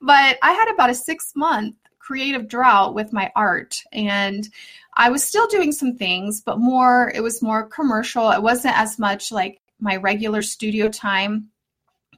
But 0.00 0.38
I 0.42 0.52
had 0.52 0.72
about 0.72 0.90
a 0.90 0.94
six 0.94 1.32
month 1.34 1.74
creative 1.98 2.46
drought 2.46 2.94
with 2.94 3.12
my 3.12 3.32
art 3.34 3.82
and 3.92 4.48
I 4.94 5.10
was 5.10 5.24
still 5.24 5.46
doing 5.48 5.72
some 5.72 5.96
things, 5.96 6.40
but 6.40 6.58
more, 6.58 7.12
it 7.14 7.20
was 7.20 7.42
more 7.42 7.66
commercial. 7.66 8.30
It 8.30 8.42
wasn't 8.42 8.78
as 8.78 8.98
much 8.98 9.30
like 9.30 9.60
my 9.80 9.96
regular 9.96 10.42
studio 10.42 10.88
time. 10.88 11.48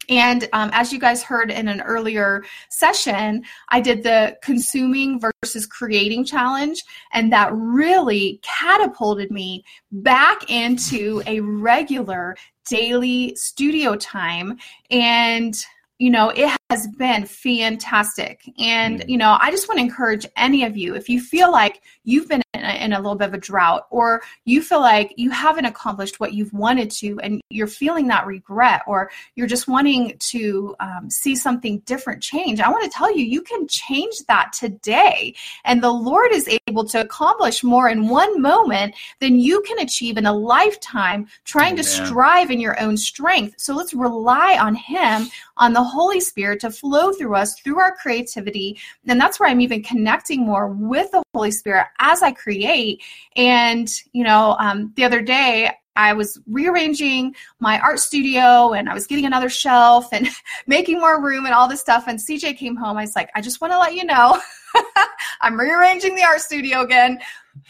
And 0.09 0.49
um, 0.55 0.71
as 0.73 0.93
you 0.93 0.99
guys 0.99 1.23
heard 1.23 1.50
in 1.50 1.69
an 1.69 1.83
earlier 1.83 2.45
session, 2.71 3.43
I 3.69 3.81
did 3.81 4.03
the 4.03 4.38
consuming 4.43 5.21
versus 5.21 5.67
creating 5.67 6.25
challenge, 6.25 6.83
and 7.12 7.31
that 7.33 7.50
really 7.53 8.41
catapulted 8.43 9.31
me 9.31 9.65
back 9.93 10.50
into 10.50 11.23
a 11.27 11.41
regular 11.41 12.37
daily 12.69 13.35
studio 13.37 13.97
time. 13.97 14.57
And 14.91 15.55
you 15.99 16.11
know, 16.11 16.31
it 16.31 16.58
has 16.70 16.87
been 16.87 17.25
fantastic. 17.25 18.42
And, 18.58 19.00
mm. 19.00 19.08
you 19.08 19.16
know, 19.16 19.38
I 19.40 19.50
just 19.50 19.68
want 19.68 19.78
to 19.78 19.84
encourage 19.84 20.26
any 20.37 20.64
of 20.64 20.76
you, 20.76 20.94
if 20.94 21.08
you 21.08 21.18
feel 21.18 21.50
like 21.50 21.80
you've 22.04 22.28
been 22.28 22.42
in 22.52 22.62
a, 22.62 22.84
in 22.84 22.92
a, 22.92 22.98
little 22.98 23.14
bit 23.14 23.28
of 23.28 23.34
a 23.34 23.38
drought 23.38 23.87
or 23.90 24.20
you 24.44 24.60
feel 24.60 24.80
like 24.80 25.14
you 25.16 25.30
haven't 25.30 25.64
accomplished 25.64 26.20
what 26.20 26.34
you've 26.34 26.52
wanted 26.52 26.90
to 26.90 27.18
and 27.20 27.40
you're 27.48 27.66
feeling 27.66 28.08
that 28.08 28.26
regret 28.26 28.82
or 28.87 29.10
you're 29.34 29.46
just 29.46 29.66
wanting 29.66 30.14
to 30.18 30.76
um, 30.80 31.08
see 31.08 31.34
something 31.34 31.78
different 31.80 32.22
change, 32.22 32.60
I 32.60 32.68
want 32.68 32.84
to 32.84 32.90
tell 32.90 33.16
you, 33.16 33.25
you 33.25 33.40
can 33.40 33.66
change 33.66 34.16
that 34.28 34.52
today. 34.52 35.34
And 35.64 35.82
the 35.82 35.90
Lord 35.90 36.32
is 36.32 36.50
able 36.66 36.84
to 36.87 37.00
accomplish 37.00 37.64
more 37.64 37.88
in 37.88 38.08
one 38.08 38.42
moment 38.42 38.94
than 39.20 39.38
you 39.38 39.62
can 39.62 39.78
achieve 39.78 40.18
in 40.18 40.26
a 40.26 40.34
lifetime 40.34 41.28
trying 41.44 41.75
Amen. 41.75 41.84
to 41.84 41.90
strive 41.90 42.50
in 42.50 42.60
your 42.60 42.78
own 42.78 42.98
strength. 42.98 43.54
So 43.56 43.75
let's 43.75 43.94
rely 43.94 44.58
on 44.60 44.75
Him, 44.75 45.28
on 45.56 45.72
the 45.72 45.82
Holy 45.82 46.20
Spirit 46.20 46.58
to 46.59 46.71
flow 46.71 47.12
through 47.12 47.35
us 47.35 47.59
through 47.61 47.81
our 47.81 47.95
creativity. 47.97 48.79
And 49.07 49.21
that's 49.21 49.38
where 49.38 49.49
I'm 49.49 49.61
even 49.61 49.83
connecting 49.83 50.45
more 50.45 50.69
with 50.69 51.11
the 51.11 51.23
Holy 51.35 51.50
Spirit 51.50 51.87
as 51.99 52.23
I 52.23 52.33
create. 52.33 53.03
And, 53.37 53.88
you 54.12 54.25
know, 54.25 54.57
um, 54.59 54.93
the 54.97 55.05
other 55.05 55.23
day, 55.23 55.71
I 55.97 56.12
was 56.12 56.41
rearranging 56.47 57.35
my 57.59 57.81
art 57.81 57.99
studio 57.99 58.73
and 58.73 58.88
I 58.88 58.95
was 58.95 59.09
getting 59.09 59.27
another 59.27 59.49
shelf 59.49 60.09
and 60.12 60.29
making 60.69 61.00
more 61.00 61.21
room 61.21 61.45
and 61.45 61.53
all 61.53 61.69
this 61.69 61.81
stuff. 61.81 62.05
And 62.07 62.21
CJ 62.21 62.57
came 62.57 62.77
home. 62.77 62.97
I 62.97 63.03
was 63.03 63.17
like, 63.17 63.31
I 63.35 63.41
just 63.41 63.61
want 63.61 63.73
to 63.73 63.79
let 63.79 63.95
you 63.95 64.05
know 64.05 64.41
I'm 65.41 65.59
rearranging 65.59 66.15
the 66.15 66.23
art 66.23 66.41
studio 66.41 66.83
again 66.83 67.19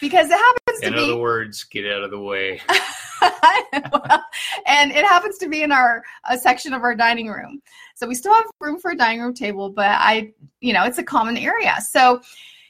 because 0.01 0.29
it 0.31 0.39
happens 0.39 0.83
in 0.83 0.93
to 0.93 0.99
be. 0.99 1.05
In 1.05 1.11
other 1.11 1.21
words, 1.21 1.65
get 1.65 1.87
out 1.87 2.03
of 2.03 2.11
the 2.11 2.21
way. 2.21 2.61
and 4.67 4.91
it 4.91 5.05
happens 5.05 5.39
to 5.39 5.49
be 5.49 5.63
in 5.63 5.73
our 5.73 6.03
a 6.29 6.39
section 6.39 6.73
of 6.73 6.83
our 6.83 6.95
dining 6.95 7.29
room. 7.29 7.63
So 7.95 8.07
we 8.07 8.15
still 8.15 8.35
have 8.35 8.47
room 8.61 8.79
for 8.79 8.91
a 8.91 8.97
dining 8.97 9.21
room 9.21 9.35
table, 9.35 9.71
but 9.71 9.87
I, 9.87 10.33
you 10.61 10.73
know, 10.73 10.85
it's 10.85 10.99
a 10.99 11.03
common 11.03 11.37
area. 11.37 11.77
So 11.91 12.21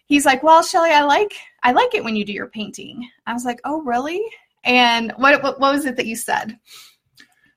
he's 0.06 0.24
like, 0.24 0.42
"Well, 0.42 0.62
Shelly, 0.62 0.90
I 0.90 1.04
like 1.04 1.34
I 1.62 1.72
like 1.72 1.94
it 1.94 2.04
when 2.04 2.16
you 2.16 2.24
do 2.24 2.32
your 2.32 2.48
painting." 2.48 3.08
I 3.26 3.32
was 3.32 3.44
like, 3.44 3.60
"Oh, 3.64 3.82
really?" 3.82 4.22
And 4.64 5.12
what 5.16 5.42
what, 5.42 5.60
what 5.60 5.74
was 5.74 5.86
it 5.86 5.96
that 5.96 6.06
you 6.06 6.16
said? 6.16 6.58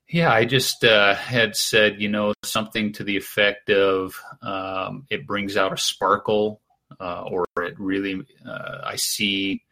Yeah, 0.09 0.33
I 0.33 0.43
just 0.43 0.83
uh, 0.83 1.15
had 1.15 1.55
said, 1.55 2.01
you 2.01 2.09
know, 2.09 2.33
something 2.43 2.91
to 2.93 3.03
the 3.05 3.15
effect 3.15 3.69
of 3.69 4.21
um, 4.41 5.05
it 5.09 5.25
brings 5.25 5.55
out 5.55 5.71
a 5.71 5.77
sparkle, 5.77 6.59
uh, 6.99 7.23
or 7.23 7.45
it 7.59 7.79
really, 7.79 8.21
uh, 8.45 8.79
I 8.83 8.97
see 8.97 9.63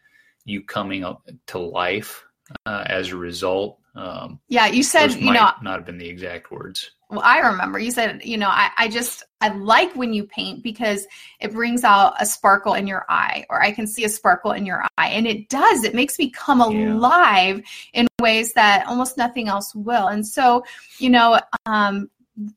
you 0.45 0.63
coming 0.63 1.03
up 1.03 1.27
to 1.47 1.59
life 1.59 2.23
uh, 2.65 2.83
as 2.87 3.09
a 3.09 3.17
result. 3.17 3.79
Um, 3.95 4.39
yeah, 4.47 4.67
you 4.67 4.83
said 4.83 5.13
you 5.13 5.31
know 5.31 5.51
not 5.61 5.65
have 5.65 5.85
been 5.85 5.97
the 5.97 6.07
exact 6.07 6.51
words. 6.51 6.91
Well, 7.09 7.21
I 7.23 7.39
remember 7.39 7.79
you 7.79 7.91
said 7.91 8.21
you 8.23 8.37
know 8.37 8.47
I, 8.49 8.69
I 8.77 8.87
just 8.87 9.23
I 9.41 9.49
like 9.49 9.95
when 9.95 10.13
you 10.13 10.25
paint 10.25 10.63
because 10.63 11.07
it 11.39 11.51
brings 11.51 11.83
out 11.83 12.13
a 12.19 12.25
sparkle 12.25 12.75
in 12.75 12.87
your 12.87 13.05
eye, 13.09 13.45
or 13.49 13.61
I 13.61 13.71
can 13.71 13.87
see 13.87 14.03
a 14.03 14.09
sparkle 14.09 14.51
in 14.51 14.65
your 14.65 14.83
eye, 14.97 15.09
and 15.09 15.25
it 15.27 15.49
does. 15.49 15.83
It 15.83 15.95
makes 15.95 16.19
me 16.19 16.29
come 16.29 16.61
alive 16.61 17.57
yeah. 17.57 18.01
in 18.01 18.07
ways 18.21 18.53
that 18.53 18.85
almost 18.87 19.17
nothing 19.17 19.47
else 19.47 19.73
will. 19.73 20.07
And 20.07 20.25
so 20.25 20.63
you 20.99 21.09
know, 21.09 21.39
um, 21.65 22.09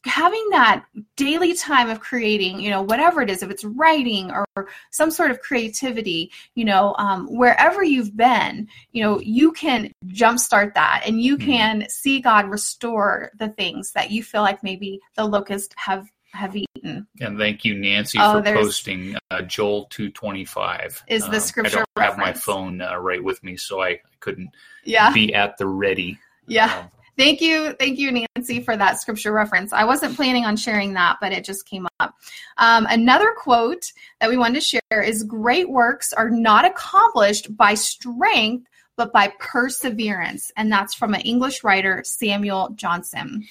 having 0.04 0.46
that 0.50 0.84
daily 1.16 1.54
time 1.54 1.88
of 1.88 2.00
creating 2.00 2.60
you 2.60 2.70
know 2.70 2.82
whatever 2.82 3.20
it 3.20 3.30
is 3.30 3.42
if 3.42 3.50
it's 3.50 3.64
writing 3.64 4.30
or 4.30 4.68
some 4.90 5.10
sort 5.10 5.30
of 5.30 5.40
creativity 5.40 6.30
you 6.54 6.64
know 6.64 6.94
um, 6.98 7.26
wherever 7.26 7.82
you've 7.82 8.16
been 8.16 8.68
you 8.92 9.02
know 9.02 9.18
you 9.20 9.52
can 9.52 9.90
jumpstart 10.08 10.74
that 10.74 11.02
and 11.06 11.20
you 11.20 11.36
mm-hmm. 11.36 11.46
can 11.46 11.88
see 11.88 12.20
god 12.20 12.48
restore 12.48 13.30
the 13.38 13.48
things 13.48 13.92
that 13.92 14.10
you 14.10 14.22
feel 14.22 14.42
like 14.42 14.62
maybe 14.62 15.00
the 15.16 15.24
locusts 15.24 15.74
have 15.76 16.08
have 16.32 16.56
eaten 16.56 17.06
and 17.20 17.36
thank 17.38 17.64
you 17.64 17.74
nancy 17.78 18.18
oh, 18.20 18.42
for 18.42 18.54
posting 18.54 19.16
uh, 19.30 19.42
joel 19.42 19.86
225 19.90 21.04
is 21.08 21.28
the 21.28 21.40
scripture 21.40 21.78
um, 21.78 21.84
i 21.96 22.00
don't 22.04 22.08
reference. 22.08 22.26
have 22.26 22.34
my 22.34 22.40
phone 22.40 22.80
uh, 22.80 22.96
right 22.96 23.22
with 23.22 23.42
me 23.42 23.56
so 23.56 23.82
i 23.82 23.98
couldn't 24.20 24.48
yeah. 24.84 25.12
be 25.12 25.34
at 25.34 25.58
the 25.58 25.66
ready 25.66 26.18
yeah 26.46 26.78
um, 26.78 26.90
Thank 27.16 27.40
you. 27.40 27.74
Thank 27.74 27.98
you, 27.98 28.26
Nancy, 28.36 28.60
for 28.60 28.76
that 28.76 29.00
scripture 29.00 29.32
reference. 29.32 29.72
I 29.72 29.84
wasn't 29.84 30.16
planning 30.16 30.44
on 30.46 30.56
sharing 30.56 30.94
that, 30.94 31.18
but 31.20 31.32
it 31.32 31.44
just 31.44 31.66
came 31.66 31.86
up. 32.00 32.14
Um, 32.56 32.86
another 32.88 33.34
quote 33.36 33.92
that 34.20 34.30
we 34.30 34.36
wanted 34.38 34.60
to 34.62 34.80
share 34.90 35.02
is 35.02 35.22
Great 35.22 35.68
works 35.68 36.12
are 36.12 36.30
not 36.30 36.64
accomplished 36.64 37.54
by 37.54 37.74
strength, 37.74 38.66
but 38.96 39.12
by 39.12 39.32
perseverance. 39.38 40.50
And 40.56 40.72
that's 40.72 40.94
from 40.94 41.12
an 41.12 41.20
English 41.20 41.62
writer, 41.62 42.02
Samuel 42.04 42.70
Johnson. 42.76 43.44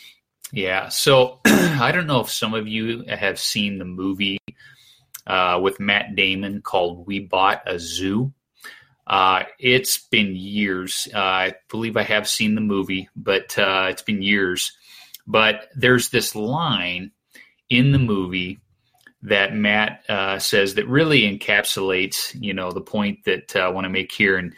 Yeah. 0.51 0.89
So 0.89 1.39
I 1.45 1.91
don't 1.91 2.07
know 2.07 2.21
if 2.21 2.31
some 2.31 2.53
of 2.53 2.67
you 2.67 3.03
have 3.07 3.39
seen 3.39 3.77
the 3.77 3.85
movie 3.85 4.39
uh, 5.27 5.59
with 5.61 5.79
Matt 5.79 6.15
Damon 6.15 6.61
called 6.61 7.05
We 7.05 7.19
Bought 7.19 7.61
a 7.67 7.77
Zoo. 7.79 8.33
Uh, 9.07 9.43
it's 9.59 9.97
been 9.97 10.35
years. 10.35 11.07
Uh, 11.13 11.19
I 11.19 11.53
believe 11.69 11.97
I 11.97 12.03
have 12.03 12.27
seen 12.27 12.55
the 12.55 12.61
movie, 12.61 13.09
but 13.15 13.57
uh, 13.57 13.87
it's 13.89 14.01
been 14.01 14.21
years. 14.21 14.71
But 15.27 15.69
there's 15.75 16.09
this 16.09 16.35
line 16.35 17.11
in 17.69 17.91
the 17.91 17.99
movie 17.99 18.59
that 19.23 19.53
Matt 19.55 20.03
uh, 20.09 20.39
says 20.39 20.75
that 20.75 20.87
really 20.87 21.21
encapsulates, 21.21 22.35
you 22.41 22.53
know, 22.53 22.71
the 22.71 22.81
point 22.81 23.23
that 23.25 23.55
uh, 23.55 23.59
I 23.59 23.67
want 23.69 23.85
to 23.85 23.89
make 23.89 24.11
here. 24.11 24.37
And 24.37 24.53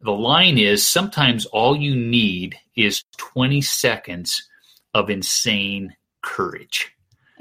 the 0.00 0.12
line 0.12 0.58
is 0.58 0.88
sometimes 0.88 1.46
all 1.46 1.76
you 1.76 1.94
need 1.94 2.56
is 2.76 3.04
20 3.18 3.60
seconds 3.60 4.48
of 4.94 5.10
insane 5.10 5.94
courage. 6.22 6.92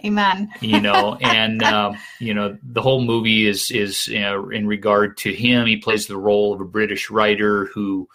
Amen. 0.04 0.50
you 0.62 0.80
know, 0.80 1.16
and 1.22 1.62
uh, 1.64 1.94
you 2.20 2.34
know 2.34 2.58
the 2.64 2.82
whole 2.82 3.04
movie 3.04 3.48
is 3.48 3.72
is 3.72 4.08
you 4.08 4.20
know, 4.20 4.50
in 4.50 4.68
regard 4.68 5.18
to 5.18 5.34
him. 5.34 5.68
He 5.68 5.78
plays 5.78 6.08
the 6.08 6.18
role 6.18 6.54
of 6.54 6.62
a 6.62 6.66
British 6.66 7.10
writer 7.10 7.66
who, 7.66 8.08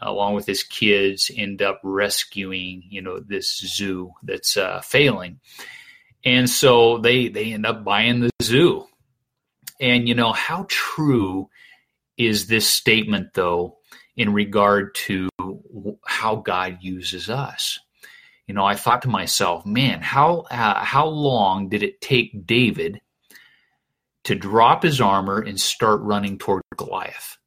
along 0.00 0.34
with 0.34 0.46
his 0.46 0.62
kids, 0.62 1.30
end 1.34 1.62
up 1.62 1.80
rescuing 1.82 2.84
you 2.88 3.02
know 3.02 3.20
this 3.20 3.56
zoo 3.58 4.12
that's 4.22 4.56
uh, 4.56 4.80
failing, 4.80 5.40
and 6.24 6.48
so 6.48 6.98
they 6.98 7.28
they 7.28 7.52
end 7.52 7.66
up 7.66 7.84
buying 7.84 8.20
the 8.20 8.30
zoo. 8.42 8.86
And 9.80 10.08
you 10.08 10.14
know 10.14 10.32
how 10.32 10.66
true 10.68 11.50
is 12.16 12.46
this 12.46 12.66
statement 12.66 13.34
though 13.34 13.76
in 14.16 14.32
regard 14.32 14.94
to 14.94 15.28
how 16.06 16.36
God 16.36 16.78
uses 16.80 17.28
us? 17.28 17.78
You 18.46 18.54
know, 18.54 18.64
I 18.64 18.74
thought 18.74 19.02
to 19.02 19.08
myself, 19.08 19.66
man, 19.66 20.00
how 20.00 20.40
uh, 20.50 20.84
how 20.84 21.06
long 21.06 21.68
did 21.68 21.82
it 21.82 22.00
take 22.00 22.46
David 22.46 23.00
to 24.24 24.34
drop 24.34 24.82
his 24.82 25.00
armor 25.00 25.40
and 25.40 25.60
start 25.60 26.00
running 26.02 26.38
toward 26.38 26.62
Goliath? 26.76 27.38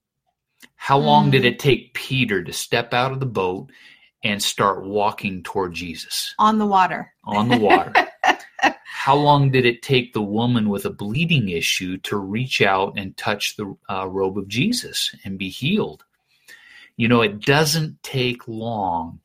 How 0.76 0.98
long 0.98 1.28
mm. 1.28 1.32
did 1.32 1.46
it 1.46 1.60
take 1.60 1.94
Peter 1.94 2.44
to 2.44 2.54
step 2.54 2.94
out 2.94 3.12
of 3.12 3.20
the 3.20 3.26
boat 3.26 3.72
and 4.24 4.44
start 4.44 4.86
walking 4.86 5.44
toward 5.44 5.74
Jesus? 5.74 6.34
On 6.38 6.58
the 6.58 6.66
water. 6.66 7.14
On 7.24 7.48
the 7.48 7.58
water. 7.58 7.94
How 8.84 9.16
long 9.16 9.52
did 9.52 9.66
it 9.66 9.82
take 9.82 10.14
the 10.14 10.22
woman 10.22 10.70
with 10.70 10.86
a 10.86 10.90
bleeding 10.90 11.50
issue 11.50 11.98
to 12.00 12.18
reach 12.18 12.62
out 12.62 12.94
and 12.98 13.16
touch 13.16 13.56
the 13.56 13.76
uh, 13.90 14.06
robe 14.08 14.38
of 14.38 14.50
Jesus 14.50 15.16
and 15.24 15.38
be 15.38 15.50
healed? 15.50 16.04
You 16.98 17.08
know, 17.08 17.22
it 17.22 17.40
doesn't 17.40 18.04
take 18.04 18.46
long 18.48 19.22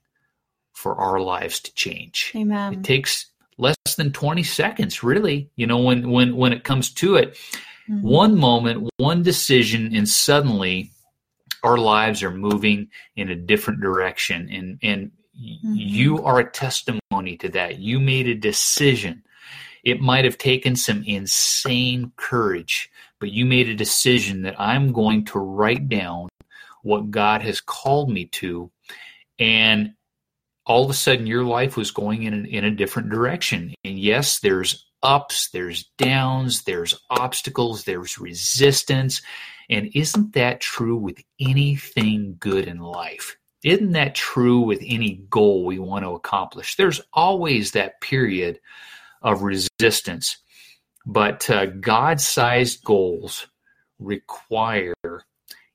for 0.84 0.96
our 0.96 1.18
lives 1.18 1.60
to 1.60 1.72
change. 1.72 2.30
Amen. 2.36 2.74
It 2.74 2.84
takes 2.84 3.24
less 3.56 3.76
than 3.96 4.12
20 4.12 4.42
seconds, 4.42 5.02
really. 5.02 5.48
You 5.56 5.66
know, 5.66 5.78
when 5.78 6.10
when 6.10 6.36
when 6.36 6.52
it 6.52 6.62
comes 6.62 6.92
to 7.00 7.16
it, 7.16 7.38
mm-hmm. 7.88 8.02
one 8.02 8.36
moment, 8.36 8.90
one 8.98 9.22
decision, 9.22 9.96
and 9.96 10.06
suddenly 10.06 10.90
our 11.62 11.78
lives 11.78 12.22
are 12.22 12.30
moving 12.30 12.88
in 13.16 13.30
a 13.30 13.34
different 13.34 13.80
direction. 13.80 14.50
And 14.52 14.78
and 14.82 15.10
mm-hmm. 15.42 15.72
you 15.74 16.22
are 16.22 16.40
a 16.40 16.50
testimony 16.50 17.38
to 17.38 17.48
that. 17.48 17.78
You 17.78 17.98
made 17.98 18.28
a 18.28 18.34
decision. 18.34 19.22
It 19.84 20.02
might 20.02 20.26
have 20.26 20.36
taken 20.36 20.76
some 20.76 21.02
insane 21.06 22.12
courage, 22.16 22.90
but 23.20 23.30
you 23.30 23.46
made 23.46 23.70
a 23.70 23.74
decision 23.74 24.42
that 24.42 24.60
I'm 24.60 24.92
going 24.92 25.24
to 25.26 25.38
write 25.38 25.88
down 25.88 26.28
what 26.82 27.10
God 27.10 27.40
has 27.40 27.62
called 27.62 28.10
me 28.10 28.26
to. 28.26 28.70
And 29.38 29.94
all 30.66 30.84
of 30.84 30.90
a 30.90 30.94
sudden 30.94 31.26
your 31.26 31.44
life 31.44 31.76
was 31.76 31.90
going 31.90 32.22
in 32.24 32.34
a, 32.34 32.48
in 32.48 32.64
a 32.64 32.70
different 32.70 33.10
direction. 33.10 33.74
And 33.84 33.98
yes, 33.98 34.40
there's 34.40 34.86
ups, 35.02 35.50
there's 35.50 35.84
downs, 35.98 36.62
there's 36.62 36.94
obstacles, 37.10 37.84
there's 37.84 38.18
resistance. 38.18 39.20
And 39.68 39.90
isn't 39.94 40.32
that 40.34 40.60
true 40.60 40.96
with 40.96 41.22
anything 41.38 42.36
good 42.38 42.66
in 42.66 42.78
life? 42.78 43.36
Isn't 43.62 43.92
that 43.92 44.14
true 44.14 44.60
with 44.60 44.82
any 44.84 45.24
goal 45.30 45.64
we 45.64 45.78
want 45.78 46.04
to 46.04 46.10
accomplish? 46.10 46.76
There's 46.76 47.00
always 47.12 47.72
that 47.72 48.00
period 48.00 48.60
of 49.22 49.42
resistance. 49.42 50.38
But 51.06 51.48
uh, 51.50 51.66
God 51.66 52.20
sized 52.20 52.84
goals 52.84 53.46
require 53.98 54.94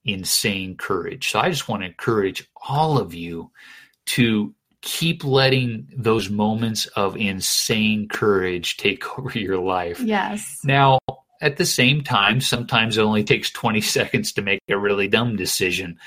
insane 0.05 0.75
courage. 0.77 1.31
So 1.31 1.39
I 1.39 1.49
just 1.49 1.67
want 1.67 1.81
to 1.81 1.87
encourage 1.87 2.47
all 2.67 2.97
of 2.97 3.13
you 3.13 3.51
to 4.07 4.53
keep 4.81 5.23
letting 5.23 5.87
those 5.95 6.29
moments 6.29 6.85
of 6.87 7.17
insane 7.17 8.07
courage 8.07 8.77
take 8.77 9.03
over 9.19 9.37
your 9.37 9.59
life. 9.59 9.99
Yes. 9.99 10.59
Now, 10.63 10.99
at 11.41 11.57
the 11.57 11.65
same 11.65 12.03
time, 12.03 12.41
sometimes 12.41 12.97
it 12.97 13.01
only 13.01 13.23
takes 13.23 13.49
20 13.51 13.81
seconds 13.95 14.33
to 14.33 14.41
make 14.41 14.61
a 14.69 14.77
really 14.77 15.07
dumb 15.07 15.35
decision. 15.35 15.97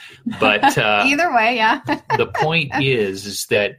But 0.40 0.76
uh, 0.78 1.04
either 1.06 1.34
way, 1.34 1.56
yeah. 1.56 1.80
the 2.16 2.30
point 2.34 2.72
is, 2.80 3.26
is 3.26 3.46
that 3.46 3.78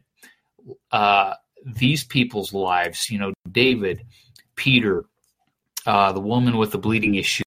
uh, 0.92 1.36
these 1.66 2.04
people's 2.04 2.54
lives, 2.54 3.10
you 3.10 3.20
know, 3.20 3.34
David, 3.50 4.02
Peter, 4.56 5.06
uh, 5.86 6.12
the 6.12 6.20
woman 6.22 6.58
with 6.58 6.72
the 6.72 6.78
bleeding 6.78 7.16
issue, 7.16 7.44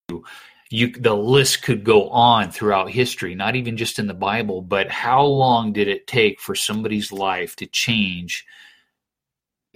you 0.70 0.92
the 0.92 1.14
list 1.14 1.62
could 1.62 1.84
go 1.84 2.08
on 2.08 2.50
throughout 2.50 2.90
history 2.90 3.34
not 3.34 3.56
even 3.56 3.76
just 3.76 3.98
in 3.98 4.06
the 4.06 4.14
bible 4.14 4.60
but 4.62 4.90
how 4.90 5.22
long 5.24 5.72
did 5.72 5.88
it 5.88 6.06
take 6.06 6.40
for 6.40 6.54
somebody's 6.54 7.12
life 7.12 7.56
to 7.56 7.66
change 7.66 8.44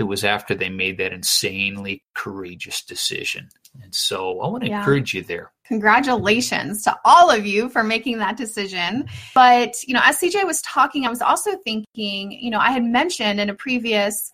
it 0.00 0.04
was 0.04 0.24
after 0.24 0.54
they 0.54 0.70
made 0.70 0.96
that 0.96 1.12
insanely 1.12 2.02
courageous 2.14 2.82
decision? 2.82 3.50
And 3.82 3.94
so 3.94 4.40
i 4.40 4.48
want 4.48 4.64
to 4.64 4.70
yeah. 4.70 4.80
encourage 4.80 5.14
you 5.14 5.22
there. 5.22 5.52
Congratulations 5.66 6.82
to 6.84 6.96
all 7.04 7.30
of 7.30 7.46
you 7.46 7.68
for 7.68 7.84
making 7.84 8.18
that 8.18 8.36
decision. 8.36 9.04
But 9.34 9.74
you 9.86 9.94
know 9.94 10.00
as 10.02 10.18
cj 10.18 10.44
was 10.44 10.62
talking 10.62 11.06
i 11.06 11.10
was 11.10 11.22
also 11.22 11.56
thinking 11.58 12.32
you 12.32 12.50
know 12.50 12.58
i 12.58 12.70
had 12.70 12.82
mentioned 12.82 13.40
in 13.40 13.50
a 13.50 13.54
previous 13.54 14.32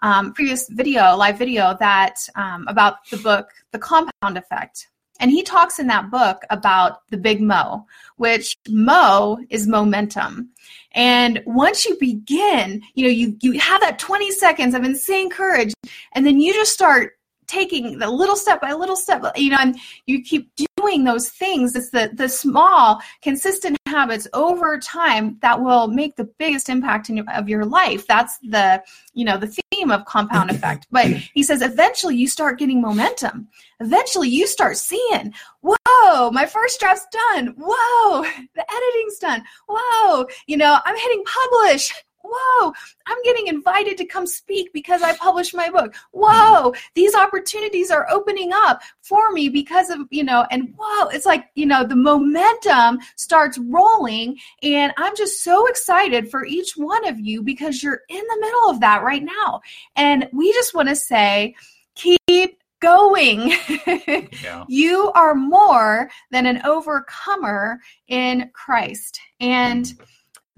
um, 0.00 0.32
previous 0.32 0.68
video 0.70 1.16
live 1.16 1.36
video 1.36 1.76
that 1.80 2.16
um, 2.36 2.64
about 2.68 3.04
the 3.10 3.16
book 3.18 3.48
the 3.72 3.78
compound 3.78 4.38
effect 4.38 4.88
and 5.20 5.30
he 5.30 5.42
talks 5.42 5.78
in 5.78 5.86
that 5.88 6.10
book 6.10 6.44
about 6.50 7.08
the 7.10 7.16
big 7.16 7.40
mo, 7.40 7.86
which 8.16 8.56
mo 8.68 9.38
is 9.50 9.66
momentum. 9.66 10.50
And 10.92 11.42
once 11.44 11.84
you 11.84 11.96
begin, 11.98 12.82
you 12.94 13.04
know, 13.04 13.10
you, 13.10 13.36
you 13.40 13.58
have 13.58 13.80
that 13.82 13.98
20 13.98 14.30
seconds 14.32 14.74
of 14.74 14.84
insane 14.84 15.30
courage, 15.30 15.74
and 16.12 16.26
then 16.26 16.40
you 16.40 16.52
just 16.54 16.72
start 16.72 17.17
taking 17.48 17.98
the 17.98 18.10
little 18.10 18.36
step 18.36 18.60
by 18.60 18.72
little 18.72 18.96
step, 18.96 19.24
you 19.36 19.50
know, 19.50 19.58
and 19.58 19.78
you 20.06 20.22
keep 20.22 20.50
doing 20.76 21.04
those 21.04 21.30
things. 21.30 21.74
It's 21.74 21.90
the 21.90 22.10
the 22.12 22.28
small, 22.28 23.00
consistent 23.22 23.76
habits 23.86 24.28
over 24.34 24.78
time 24.78 25.38
that 25.40 25.60
will 25.60 25.88
make 25.88 26.16
the 26.16 26.24
biggest 26.24 26.68
impact 26.68 27.10
in 27.10 27.26
of 27.28 27.48
your 27.48 27.64
life. 27.64 28.06
That's 28.06 28.38
the 28.38 28.82
you 29.14 29.24
know 29.24 29.36
the 29.36 29.54
theme 29.72 29.90
of 29.90 30.04
compound 30.04 30.50
effect. 30.50 30.86
But 30.90 31.06
he 31.06 31.42
says 31.42 31.62
eventually 31.62 32.16
you 32.16 32.28
start 32.28 32.58
getting 32.58 32.80
momentum. 32.80 33.48
Eventually 33.80 34.28
you 34.28 34.46
start 34.46 34.76
seeing, 34.76 35.32
whoa, 35.62 36.30
my 36.30 36.46
first 36.46 36.80
draft's 36.80 37.06
done. 37.10 37.54
Whoa, 37.56 38.22
the 38.54 38.64
editing's 38.70 39.18
done. 39.18 39.42
Whoa, 39.68 40.26
you 40.46 40.56
know, 40.56 40.78
I'm 40.84 40.96
hitting 40.96 41.24
publish 41.24 41.92
whoa, 42.30 42.72
I'm 43.06 43.22
getting 43.24 43.46
invited 43.46 43.96
to 43.98 44.04
come 44.04 44.26
speak 44.26 44.72
because 44.72 45.02
I 45.02 45.16
published 45.16 45.54
my 45.54 45.70
book. 45.70 45.94
Whoa, 46.12 46.74
these 46.94 47.14
opportunities 47.14 47.90
are 47.90 48.08
opening 48.10 48.50
up 48.52 48.82
for 49.00 49.32
me 49.32 49.48
because 49.48 49.90
of, 49.90 50.00
you 50.10 50.24
know, 50.24 50.46
and 50.50 50.74
whoa, 50.76 51.08
it's 51.08 51.26
like, 51.26 51.46
you 51.54 51.66
know, 51.66 51.84
the 51.84 51.96
momentum 51.96 52.98
starts 53.16 53.58
rolling. 53.58 54.38
And 54.62 54.92
I'm 54.96 55.16
just 55.16 55.42
so 55.42 55.66
excited 55.66 56.30
for 56.30 56.44
each 56.44 56.76
one 56.76 57.06
of 57.06 57.18
you 57.18 57.42
because 57.42 57.82
you're 57.82 58.02
in 58.08 58.22
the 58.22 58.38
middle 58.40 58.70
of 58.70 58.80
that 58.80 59.02
right 59.02 59.24
now. 59.24 59.60
And 59.96 60.28
we 60.32 60.52
just 60.52 60.74
want 60.74 60.88
to 60.88 60.96
say, 60.96 61.54
keep 61.94 62.58
going. 62.80 63.52
yeah. 63.86 64.64
You 64.68 65.10
are 65.14 65.34
more 65.34 66.10
than 66.30 66.46
an 66.46 66.62
overcomer 66.64 67.80
in 68.06 68.50
Christ. 68.52 69.20
And 69.40 69.84
mm-hmm. 69.84 70.04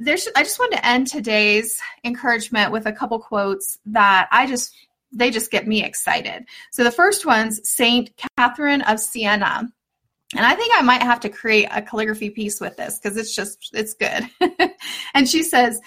There's 0.00 0.26
I 0.34 0.42
just 0.42 0.58
wanted 0.58 0.78
to 0.78 0.86
end 0.86 1.06
today's 1.06 1.78
encouragement 2.04 2.72
with 2.72 2.86
a 2.86 2.92
couple 2.92 3.18
quotes 3.18 3.78
that 3.86 4.28
I 4.32 4.46
just 4.46 4.74
they 5.12 5.30
just 5.30 5.50
get 5.50 5.68
me 5.68 5.84
excited. 5.84 6.46
So 6.72 6.84
the 6.84 6.90
first 6.90 7.26
one's 7.26 7.68
Saint 7.68 8.10
Catherine 8.38 8.82
of 8.82 8.98
Siena. 8.98 9.68
And 10.36 10.46
I 10.46 10.54
think 10.54 10.72
I 10.76 10.82
might 10.82 11.02
have 11.02 11.20
to 11.20 11.28
create 11.28 11.68
a 11.72 11.82
calligraphy 11.82 12.30
piece 12.30 12.60
with 12.60 12.76
this 12.76 12.98
because 12.98 13.16
it's 13.16 13.34
just 13.34 13.70
it's 13.74 13.94
good. 13.94 14.28
and 15.14 15.28
she 15.28 15.42
says, 15.42 15.80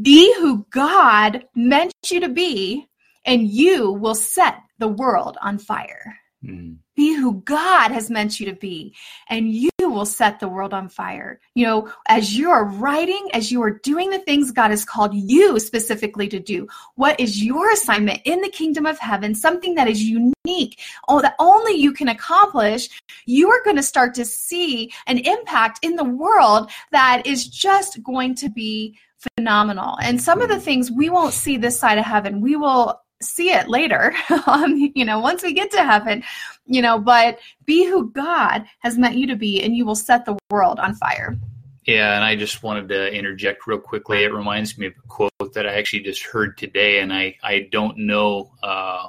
"Be 0.00 0.32
who 0.34 0.64
God 0.70 1.44
meant 1.54 1.92
you 2.08 2.20
to 2.20 2.28
be, 2.28 2.86
and 3.24 3.48
you 3.48 3.90
will 3.90 4.14
set 4.14 4.58
the 4.78 4.88
world 4.88 5.38
on 5.40 5.58
fire." 5.58 6.16
Mm. 6.44 6.76
Be 6.94 7.14
who 7.14 7.40
God 7.42 7.90
has 7.90 8.10
meant 8.10 8.38
you 8.38 8.46
to 8.46 8.54
be, 8.54 8.94
and 9.28 9.52
you 9.52 9.70
will 9.80 10.04
set 10.04 10.38
the 10.38 10.48
world 10.48 10.74
on 10.74 10.88
fire. 10.88 11.40
You 11.54 11.66
know, 11.66 11.92
as 12.08 12.36
you 12.36 12.50
are 12.50 12.64
writing, 12.64 13.28
as 13.32 13.50
you 13.50 13.62
are 13.62 13.70
doing 13.70 14.10
the 14.10 14.18
things 14.18 14.50
God 14.50 14.70
has 14.70 14.84
called 14.84 15.14
you 15.14 15.58
specifically 15.58 16.28
to 16.28 16.38
do, 16.38 16.68
what 16.94 17.18
is 17.18 17.42
your 17.42 17.70
assignment 17.72 18.20
in 18.24 18.40
the 18.42 18.50
kingdom 18.50 18.86
of 18.86 18.98
heaven, 18.98 19.34
something 19.34 19.74
that 19.76 19.88
is 19.88 20.02
unique, 20.02 20.80
oh, 21.08 21.22
that 21.22 21.36
only 21.38 21.74
you 21.74 21.92
can 21.92 22.08
accomplish, 22.08 22.88
you 23.24 23.50
are 23.50 23.64
going 23.64 23.76
to 23.76 23.82
start 23.82 24.14
to 24.14 24.24
see 24.24 24.92
an 25.06 25.18
impact 25.18 25.78
in 25.82 25.96
the 25.96 26.04
world 26.04 26.70
that 26.92 27.26
is 27.26 27.48
just 27.48 28.02
going 28.02 28.34
to 28.36 28.50
be 28.50 28.98
phenomenal. 29.36 29.96
And 30.02 30.20
some 30.20 30.42
of 30.42 30.48
the 30.48 30.60
things 30.60 30.90
we 30.90 31.08
won't 31.08 31.32
see 31.32 31.56
this 31.56 31.78
side 31.78 31.98
of 31.98 32.04
heaven, 32.04 32.40
we 32.40 32.56
will 32.56 33.00
see 33.22 33.50
it 33.50 33.68
later. 33.68 34.14
Um, 34.46 34.92
you 34.94 35.04
know 35.04 35.18
once 35.18 35.42
we 35.42 35.52
get 35.52 35.70
to 35.72 35.84
heaven 35.84 36.22
you 36.66 36.80
know 36.80 36.98
but 36.98 37.38
be 37.64 37.84
who 37.84 38.10
god 38.12 38.64
has 38.80 38.96
meant 38.96 39.16
you 39.16 39.26
to 39.26 39.34
be 39.34 39.60
and 39.62 39.74
you 39.76 39.84
will 39.84 39.96
set 39.96 40.24
the 40.24 40.38
world 40.50 40.78
on 40.78 40.94
fire. 40.94 41.36
Yeah 41.84 42.14
and 42.14 42.24
i 42.24 42.36
just 42.36 42.62
wanted 42.62 42.88
to 42.88 43.12
interject 43.12 43.66
real 43.66 43.78
quickly. 43.78 44.22
It 44.24 44.32
reminds 44.32 44.78
me 44.78 44.86
of 44.86 44.92
a 44.92 45.08
quote 45.08 45.54
that 45.54 45.66
i 45.66 45.74
actually 45.74 46.02
just 46.02 46.22
heard 46.22 46.56
today 46.56 47.00
and 47.00 47.12
i 47.12 47.36
i 47.42 47.68
don't 47.72 47.98
know 47.98 48.52
uh, 48.62 49.08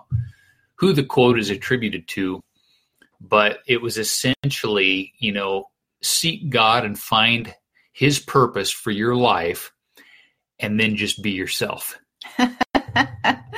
who 0.75 0.93
the 0.93 1.03
quote 1.03 1.37
is 1.37 1.49
attributed 1.49 2.07
to 2.09 2.41
but 3.21 3.59
it 3.67 3.81
was 3.81 3.97
essentially 3.97 5.13
you 5.19 5.31
know 5.31 5.65
seek 6.01 6.49
god 6.49 6.83
and 6.83 6.97
find 6.97 7.53
his 7.93 8.19
purpose 8.19 8.71
for 8.71 8.91
your 8.91 9.15
life 9.15 9.71
and 10.59 10.79
then 10.79 10.95
just 10.95 11.21
be 11.21 11.31
yourself 11.31 11.99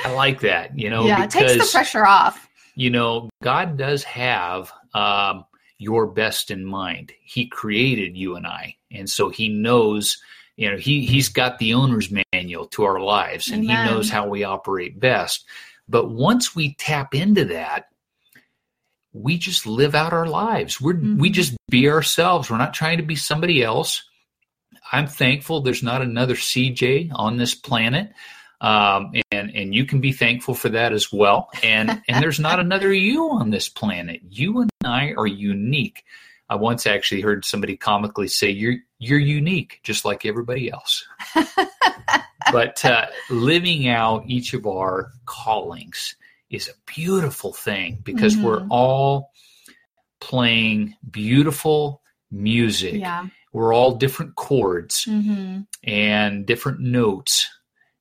I 0.04 0.10
like 0.12 0.40
that, 0.40 0.78
you 0.78 0.90
know. 0.90 1.06
Yeah, 1.06 1.26
because, 1.26 1.42
it 1.42 1.58
takes 1.58 1.72
the 1.72 1.76
pressure 1.76 2.06
off. 2.06 2.48
You 2.74 2.90
know, 2.90 3.30
God 3.42 3.76
does 3.76 4.04
have 4.04 4.72
um, 4.94 5.44
your 5.78 6.06
best 6.06 6.50
in 6.50 6.64
mind. 6.64 7.12
He 7.22 7.46
created 7.46 8.16
you 8.16 8.36
and 8.36 8.46
I, 8.46 8.76
and 8.90 9.08
so 9.08 9.28
He 9.28 9.48
knows 9.48 10.18
you 10.60 10.70
know, 10.70 10.76
he 10.76 11.06
he's 11.06 11.30
got 11.30 11.58
the 11.58 11.72
owner's 11.72 12.12
manual 12.34 12.66
to 12.66 12.84
our 12.84 13.00
lives, 13.00 13.50
and 13.50 13.64
Amen. 13.64 13.78
he 13.78 13.90
knows 13.90 14.10
how 14.10 14.28
we 14.28 14.44
operate 14.44 15.00
best. 15.00 15.46
But 15.88 16.10
once 16.10 16.54
we 16.54 16.74
tap 16.74 17.14
into 17.14 17.46
that, 17.46 17.86
we 19.14 19.38
just 19.38 19.66
live 19.66 19.94
out 19.94 20.12
our 20.12 20.26
lives. 20.26 20.78
We're 20.78 20.98
we 20.98 21.30
Mhm. 21.30 21.32
just 21.32 21.56
be 21.70 21.88
ourselves. 21.88 22.50
We're 22.50 22.58
not 22.58 22.74
trying 22.74 22.98
to 22.98 23.02
be 23.02 23.16
somebody 23.16 23.62
else. 23.62 24.02
I'm 24.92 25.06
thankful 25.06 25.62
there's 25.62 25.82
not 25.82 26.02
another 26.02 26.36
CJ 26.36 27.10
on 27.14 27.38
this 27.38 27.54
planet. 27.54 28.12
Um, 28.60 29.12
and 29.32 29.50
and 29.54 29.74
you 29.74 29.86
can 29.86 30.00
be 30.00 30.12
thankful 30.12 30.54
for 30.54 30.68
that 30.70 30.92
as 30.92 31.12
well. 31.12 31.48
And 31.62 32.02
and 32.08 32.22
there's 32.22 32.40
not 32.40 32.60
another 32.60 32.92
you 32.92 33.30
on 33.30 33.50
this 33.50 33.68
planet. 33.68 34.20
You 34.28 34.60
and 34.60 34.70
I 34.84 35.12
are 35.16 35.26
unique. 35.26 36.04
I 36.48 36.56
once 36.56 36.86
actually 36.86 37.20
heard 37.20 37.44
somebody 37.44 37.76
comically 37.76 38.28
say, 38.28 38.50
"You're 38.50 38.76
you're 38.98 39.18
unique, 39.18 39.80
just 39.82 40.04
like 40.04 40.26
everybody 40.26 40.70
else." 40.70 41.06
but 42.52 42.84
uh, 42.84 43.06
living 43.28 43.88
out 43.88 44.24
each 44.26 44.52
of 44.54 44.66
our 44.66 45.12
callings 45.26 46.16
is 46.50 46.68
a 46.68 46.72
beautiful 46.92 47.52
thing 47.52 48.00
because 48.02 48.36
we're 48.36 48.60
Mhm. 48.62 48.66
all 48.70 49.30
playing 50.20 50.94
beautiful 51.10 52.02
music. 52.30 53.00
Yeah. 53.00 53.28
We're 53.52 53.72
all 53.72 53.94
different 53.96 54.34
chords 54.36 55.04
hmm 55.04 55.60
and 55.84 56.44
different 56.46 56.80
notes 56.80 57.48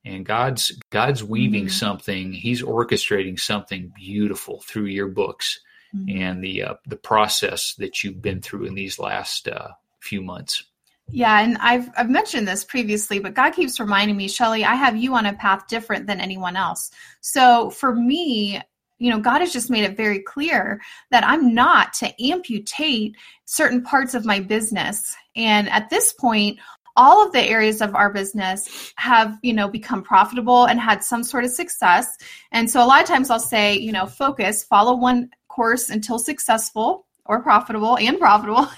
and 0.10 0.26
god's 0.26 0.72
god's 0.90 1.24
weaving 1.24 1.66
Mhm. 1.68 1.72
something 1.72 2.34
he's 2.34 2.62
orchestrating 2.64 3.40
something 3.40 3.92
beautiful 3.96 4.62
through 4.68 4.86
your 4.88 5.08
books 5.08 5.60
Mm-hmm. 5.96 6.22
and 6.22 6.44
the 6.44 6.64
uh, 6.64 6.74
the 6.86 6.96
process 6.98 7.74
that 7.80 8.04
you've 8.04 8.22
been 8.22 8.42
through 8.42 8.66
in 8.66 8.76
these 8.76 9.00
last 9.00 9.48
uh, 9.48 9.70
few 10.00 10.22
months 10.22 10.64
Yeah, 11.12 11.40
and 11.42 11.58
I've 11.60 11.90
I've 11.98 12.12
mentioned 12.12 12.48
this 12.48 12.64
previously, 12.64 13.18
but 13.20 13.34
God 13.34 13.54
keeps 13.54 13.80
reminding 13.80 14.16
me, 14.16 14.28
Shelly, 14.28 14.64
I 14.64 14.76
have 14.76 14.96
you 14.96 15.16
on 15.16 15.26
a 15.26 15.34
path 15.34 15.64
different 15.68 16.06
than 16.06 16.22
anyone 16.22 16.56
else. 16.56 16.92
So 17.22 17.72
for 17.72 17.96
me, 17.96 18.62
you 19.00 19.10
know, 19.10 19.20
God 19.20 19.40
has 19.40 19.52
just 19.52 19.72
made 19.72 19.84
it 19.86 19.98
very 19.98 20.20
clear 20.20 20.80
that 21.10 21.26
I'm 21.26 21.56
not 21.56 21.94
to 22.02 22.14
amputate 22.24 23.16
certain 23.46 23.82
parts 23.82 24.14
of 24.14 24.26
my 24.26 24.40
business. 24.42 25.16
And 25.36 25.68
at 25.70 25.90
this 25.90 26.14
point, 26.14 26.60
all 27.00 27.26
of 27.26 27.32
the 27.32 27.42
areas 27.42 27.82
of 27.82 27.96
our 27.96 28.12
business 28.12 28.94
have, 28.98 29.40
you 29.42 29.54
know, 29.54 29.70
become 29.70 30.04
profitable 30.04 30.66
and 30.66 30.82
had 30.82 31.02
some 31.02 31.24
sort 31.24 31.46
of 31.46 31.50
success. 31.50 32.18
And 32.52 32.70
so 32.70 32.84
a 32.84 32.86
lot 32.86 33.02
of 33.02 33.08
times 33.08 33.30
I'll 33.30 33.40
say, 33.40 33.78
you 33.78 33.94
know, 33.94 34.06
focus, 34.06 34.66
follow 34.66 34.96
one 34.96 35.30
course 35.48 35.90
until 35.90 36.20
successful 36.20 37.08
or 37.24 37.42
profitable 37.42 37.98
and 37.98 38.20
profitable. 38.20 38.68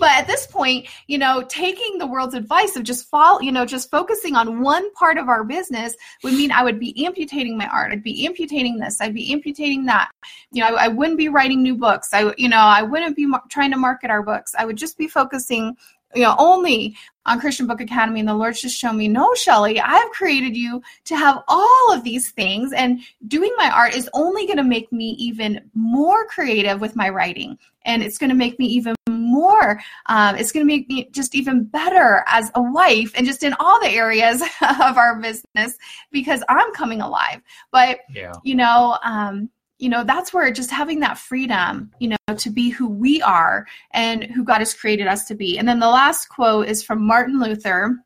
but 0.00 0.10
at 0.10 0.28
this 0.28 0.46
point, 0.46 0.86
you 1.08 1.18
know, 1.18 1.44
taking 1.48 1.98
the 1.98 2.06
world's 2.06 2.34
advice 2.34 2.76
of 2.76 2.84
just 2.84 3.08
follow, 3.08 3.40
you 3.40 3.50
know, 3.50 3.66
just 3.66 3.90
focusing 3.90 4.36
on 4.36 4.60
one 4.62 4.92
part 4.94 5.18
of 5.18 5.28
our 5.28 5.42
business 5.42 5.96
would 6.22 6.34
mean 6.34 6.52
I 6.52 6.62
would 6.62 6.78
be 6.78 7.04
amputating 7.04 7.58
my 7.58 7.66
art. 7.66 7.90
I'd 7.90 8.04
be 8.04 8.24
amputating 8.24 8.78
this. 8.78 9.00
I'd 9.00 9.14
be 9.14 9.32
amputating 9.32 9.84
that. 9.86 10.10
You 10.52 10.62
know, 10.62 10.76
I, 10.76 10.84
I 10.84 10.88
wouldn't 10.88 11.18
be 11.18 11.28
writing 11.28 11.60
new 11.60 11.76
books. 11.76 12.14
I, 12.14 12.32
you 12.38 12.48
know, 12.48 12.58
I 12.58 12.82
wouldn't 12.82 13.16
be 13.16 13.26
mar- 13.26 13.42
trying 13.48 13.72
to 13.72 13.76
market 13.76 14.10
our 14.10 14.22
books. 14.22 14.54
I 14.56 14.64
would 14.64 14.76
just 14.76 14.96
be 14.96 15.08
focusing, 15.08 15.76
you 16.14 16.22
know, 16.22 16.34
only 16.38 16.96
on 17.26 17.38
Christian 17.38 17.66
Book 17.66 17.80
Academy. 17.80 18.20
And 18.20 18.28
the 18.28 18.34
Lord's 18.34 18.60
just 18.60 18.76
shown 18.76 18.96
me, 18.96 19.08
no, 19.08 19.32
Shelly, 19.34 19.78
I've 19.80 20.10
created 20.10 20.56
you 20.56 20.82
to 21.04 21.16
have 21.16 21.42
all 21.48 21.92
of 21.92 22.02
these 22.02 22.30
things. 22.30 22.72
And 22.72 23.00
doing 23.28 23.52
my 23.56 23.70
art 23.70 23.94
is 23.94 24.08
only 24.14 24.46
going 24.46 24.56
to 24.56 24.64
make 24.64 24.90
me 24.90 25.10
even 25.18 25.60
more 25.74 26.26
creative 26.26 26.80
with 26.80 26.96
my 26.96 27.08
writing. 27.08 27.58
And 27.84 28.02
it's 28.02 28.18
going 28.18 28.30
to 28.30 28.36
make 28.36 28.58
me 28.58 28.66
even 28.66 28.94
more, 29.08 29.80
um, 30.06 30.36
it's 30.36 30.52
going 30.52 30.66
to 30.66 30.70
make 30.70 30.88
me 30.88 31.08
just 31.12 31.34
even 31.34 31.64
better 31.64 32.24
as 32.26 32.50
a 32.54 32.62
wife 32.62 33.12
and 33.14 33.26
just 33.26 33.42
in 33.42 33.54
all 33.58 33.80
the 33.80 33.88
areas 33.88 34.42
of 34.80 34.98
our 34.98 35.18
business 35.18 35.78
because 36.10 36.42
I'm 36.48 36.72
coming 36.72 37.00
alive. 37.00 37.40
But 37.70 38.00
yeah 38.12 38.32
you 38.42 38.54
know 38.54 38.98
um 39.04 39.48
you 39.80 39.88
know 39.88 40.04
that's 40.04 40.32
where 40.32 40.50
just 40.50 40.70
having 40.70 41.00
that 41.00 41.18
freedom 41.18 41.90
you 41.98 42.08
know 42.08 42.34
to 42.36 42.50
be 42.50 42.68
who 42.68 42.88
we 42.88 43.22
are 43.22 43.66
and 43.92 44.24
who 44.24 44.44
god 44.44 44.58
has 44.58 44.74
created 44.74 45.06
us 45.06 45.26
to 45.26 45.34
be. 45.34 45.58
And 45.58 45.66
then 45.66 45.80
the 45.80 45.88
last 45.88 46.28
quote 46.28 46.68
is 46.68 46.82
from 46.82 47.06
martin 47.06 47.40
luther 47.40 47.96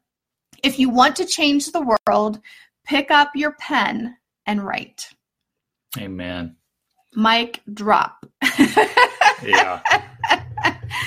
if 0.62 0.78
you 0.78 0.88
want 0.88 1.16
to 1.16 1.26
change 1.26 1.66
the 1.66 1.96
world 2.06 2.40
pick 2.84 3.10
up 3.10 3.30
your 3.34 3.52
pen 3.52 4.16
and 4.46 4.64
write. 4.64 5.08
Amen. 5.98 6.56
Mic 7.14 7.60
drop. 7.72 8.26
Yeah 9.42 9.82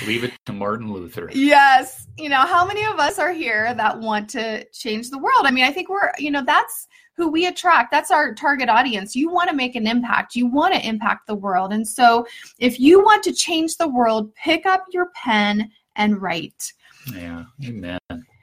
leave 0.05 0.23
it 0.23 0.33
to 0.45 0.53
martin 0.53 0.91
luther. 0.91 1.29
Yes. 1.33 2.07
You 2.17 2.29
know 2.29 2.41
how 2.41 2.65
many 2.65 2.85
of 2.85 2.99
us 2.99 3.19
are 3.19 3.31
here 3.31 3.73
that 3.73 3.99
want 3.99 4.29
to 4.31 4.65
change 4.71 5.09
the 5.09 5.17
world? 5.17 5.45
I 5.45 5.51
mean 5.51 5.63
i 5.63 5.71
think 5.71 5.89
we're 5.89 6.11
you 6.17 6.31
know 6.31 6.43
that's 6.45 6.87
who 7.17 7.29
we 7.29 7.47
attract. 7.47 7.91
That's 7.91 8.11
our 8.11 8.33
target 8.35 8.69
audience. 8.69 9.15
You 9.15 9.31
want 9.31 9.49
to 9.49 9.55
make 9.55 9.75
an 9.75 9.87
impact. 9.87 10.35
You 10.35 10.45
want 10.45 10.75
to 10.75 10.87
impact 10.87 11.25
the 11.25 11.35
world. 11.35 11.73
And 11.73 11.87
so 11.87 12.27
if 12.59 12.79
you 12.79 13.03
want 13.03 13.23
to 13.23 13.33
change 13.33 13.77
the 13.77 13.87
world 13.87 14.33
pick 14.35 14.65
up 14.67 14.85
your 14.91 15.09
pen 15.15 15.71
and 15.95 16.21
write. 16.21 16.73
Yeah. 17.13 17.45
Amen. 17.65 17.99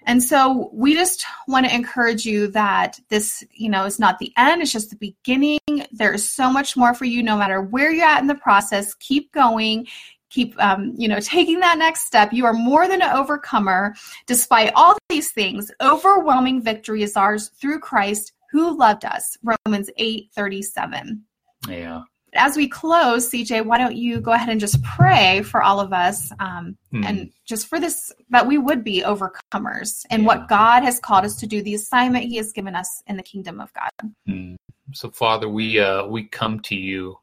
And 0.07 0.23
so 0.23 0.69
we 0.73 0.93
just 0.93 1.25
want 1.49 1.67
to 1.67 1.75
encourage 1.75 2.27
you 2.27 2.49
that 2.49 3.01
this, 3.09 3.43
you 3.53 3.71
know, 3.71 3.85
is 3.85 3.99
not 3.99 4.19
the 4.19 4.33
end, 4.37 4.61
it's 4.61 4.73
just 4.73 4.91
the 4.91 4.97
beginning. 4.97 5.61
There's 5.93 6.29
so 6.29 6.51
much 6.51 6.77
more 6.77 6.93
for 6.93 7.07
you 7.07 7.23
no 7.23 7.39
matter 7.39 7.63
where 7.63 7.91
you're 7.91 8.05
at 8.05 8.21
in 8.21 8.27
the 8.27 8.35
process. 8.35 8.95
Keep 8.95 9.33
going. 9.33 9.87
Keep, 10.35 10.61
um, 10.63 10.93
you 10.97 11.07
know, 11.07 11.21
taking 11.21 11.61
that 11.61 11.79
next 11.79 12.07
step. 12.07 12.33
You 12.33 12.45
are 12.45 12.53
more 12.53 12.89
than 12.89 13.03
an 13.03 13.11
overcomer. 13.15 13.95
Despite 14.27 14.73
all 14.75 14.97
these 15.09 15.31
things, 15.31 15.71
overwhelming 15.81 16.61
victory 16.61 17.03
is 17.03 17.17
ours 17.17 17.51
through 17.61 17.79
Christ 17.79 18.33
who 18.51 18.77
loved 18.77 19.05
us. 19.05 19.37
Romans 19.43 19.91
8 19.97 20.31
37 20.35 21.23
yeah 21.69 22.03
as 22.35 22.57
we 22.57 22.69
close, 22.69 23.31
CJ, 23.31 23.65
why 23.65 23.79
don't 23.79 23.97
you 23.97 24.21
go 24.21 24.33
ahead 24.33 24.49
and 24.49 24.61
just 24.61 24.83
pray 24.83 25.43
for 25.43 25.63
all 25.63 25.81
of 25.81 25.93
us 25.93 26.33
um, 26.41 26.77
Hmm. 26.91 27.05
and 27.05 27.33
just 27.45 27.67
for 27.69 27.79
this, 27.81 28.13
that 28.31 28.47
we 28.47 28.59
would 28.59 28.85
be 28.85 29.03
overcomers 29.03 30.05
and 30.11 30.23
Yeah. 30.23 30.27
what 30.27 30.49
God 30.49 30.83
has 30.83 30.99
called 30.99 31.25
us 31.25 31.37
to 31.37 31.47
do, 31.47 31.63
the 31.63 31.75
assignment 31.75 32.25
He 32.25 32.37
has 32.37 32.53
given 32.53 32.75
us 32.75 33.03
in 33.07 33.17
the 33.17 33.23
kingdom 33.23 33.61
of 33.61 33.73
God. 33.73 34.13
Mm. 34.29 34.57
So, 34.93 35.11
Father, 35.11 35.49
we 35.49 35.79
uh, 35.81 36.07
we 36.07 36.25
come 36.25 36.61
to 36.61 36.75
you, 36.75 37.19